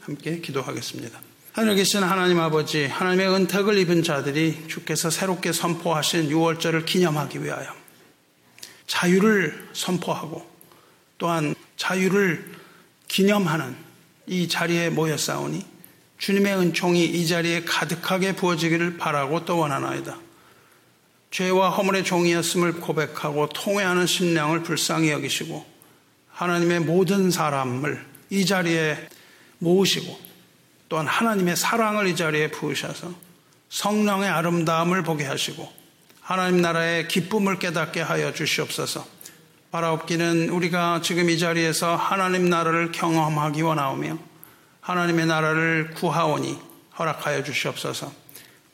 함께 0.00 0.40
기도하겠습니다. 0.40 1.31
하늘에 1.52 1.74
계신 1.74 2.02
하나님 2.02 2.40
아버지, 2.40 2.86
하나님의 2.86 3.28
은택을 3.28 3.76
입은 3.76 4.02
자들이 4.02 4.68
주께서 4.68 5.10
새롭게 5.10 5.52
선포하신 5.52 6.30
6월절을 6.30 6.86
기념하기 6.86 7.44
위하여 7.44 7.68
자유를 8.86 9.68
선포하고 9.74 10.50
또한 11.18 11.54
자유를 11.76 12.52
기념하는 13.06 13.76
이 14.26 14.48
자리에 14.48 14.88
모였사오니 14.88 15.62
주님의 16.16 16.56
은총이 16.56 17.04
이 17.04 17.26
자리에 17.26 17.64
가득하게 17.64 18.34
부어지기를 18.34 18.96
바라고 18.96 19.44
또 19.44 19.58
원하나이다. 19.58 20.18
죄와 21.30 21.68
허물의 21.68 22.04
종이었음을 22.04 22.80
고백하고 22.80 23.50
통회하는 23.50 24.06
심령을 24.06 24.62
불쌍히 24.62 25.10
여기시고 25.10 25.66
하나님의 26.30 26.80
모든 26.80 27.30
사람을 27.30 28.06
이 28.30 28.46
자리에 28.46 28.96
모으시고 29.58 30.31
또한 30.92 31.06
하나님의 31.06 31.56
사랑을 31.56 32.06
이 32.06 32.14
자리에 32.14 32.50
부으셔서 32.50 33.14
성령의 33.70 34.28
아름다움을 34.28 35.02
보게 35.02 35.24
하시고 35.24 35.72
하나님 36.20 36.60
나라의 36.60 37.08
기쁨을 37.08 37.58
깨닫게 37.58 38.02
하여 38.02 38.34
주시옵소서. 38.34 39.06
바라옵기는 39.70 40.50
우리가 40.50 41.00
지금 41.02 41.30
이 41.30 41.38
자리에서 41.38 41.96
하나님 41.96 42.50
나라를 42.50 42.92
경험하기 42.92 43.62
원하오며 43.62 44.18
하나님의 44.82 45.24
나라를 45.24 45.94
구하오니 45.94 46.60
허락하여 46.98 47.42
주시옵소서. 47.42 48.12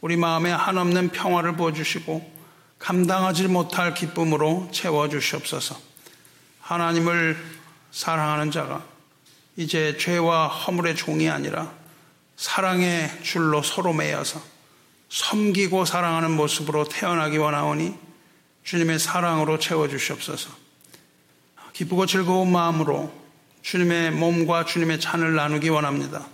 우리 0.01 0.17
마음에 0.17 0.51
한없는 0.51 1.11
평화를 1.11 1.53
부어주시고 1.53 2.39
감당하지 2.81 3.47
못할 3.47 3.95
기쁨으로 3.95 4.71
채워주시옵소서. 4.73 5.79
하나님을 6.63 7.37
사랑하는 7.93 8.51
자가 8.51 8.83
이제 9.57 9.97
죄와 9.97 10.49
허물의 10.49 10.97
종이 10.97 11.31
아니라 11.31 11.78
사랑의 12.39 13.11
줄로 13.25 13.63
서로 13.63 13.93
매여서 13.93 14.41
섬기고 15.09 15.85
사랑하는 15.85 16.31
모습으로 16.31 16.85
태어나기 16.85 17.37
원하오니 17.37 17.95
주님의 18.63 19.01
사랑으로 19.01 19.59
채워주시옵소서. 19.59 20.51
기쁘고 21.73 22.07
즐거운 22.07 22.53
마음으로 22.53 23.13
주님의 23.63 24.13
몸과 24.13 24.65
주님의 24.65 25.01
잔을 25.01 25.35
나누기 25.35 25.69
원합니다. 25.69 26.27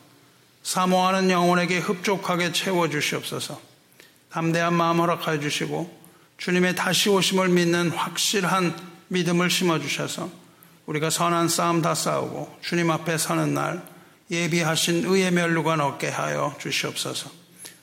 사모하는 0.63 1.31
영혼에게 1.31 1.79
흡족하게 1.79 2.53
채워주시옵소서. 2.53 3.61
담대한 4.31 4.75
마음 4.75 5.01
허락하여 5.01 5.41
주시고 5.41 6.05
주님의 6.37 6.75
다시 6.75 7.09
오심을 7.09 7.49
믿는 7.49 7.91
확실한 7.91 8.77
믿음을 9.09 9.49
심어주셔서 9.49 10.29
우리가 10.85 11.09
선한 11.09 11.49
싸움 11.49 11.81
다 11.81 11.95
싸우고 11.95 12.59
주님 12.61 12.91
앞에 12.91 13.17
서는 13.17 13.55
날 13.55 13.94
예비하신 14.31 15.05
의의 15.05 15.31
멸류관 15.31 15.81
얻게 15.81 16.09
하여 16.09 16.57
주시옵소서. 16.61 17.31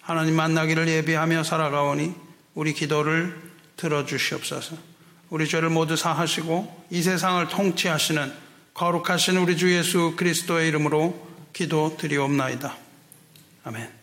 하나님 0.02 0.36
만나기를 0.36 0.88
예비하며 0.88 1.44
살아가오니 1.44 2.14
우리 2.56 2.74
기도를 2.74 3.40
들어주시옵소서. 3.78 4.76
우리 5.30 5.48
죄를 5.48 5.70
모두 5.70 5.96
사하시고 5.96 6.86
이 6.90 7.02
세상을 7.02 7.48
통치하시는 7.48 8.34
거룩하신 8.74 9.38
우리 9.38 9.58
주 9.58 9.74
예수 9.74 10.16
그리스도의 10.18 10.68
이름으로 10.70 11.28
기도 11.54 11.96
드리옵나이다. 11.98 12.76
아멘. 13.64 14.01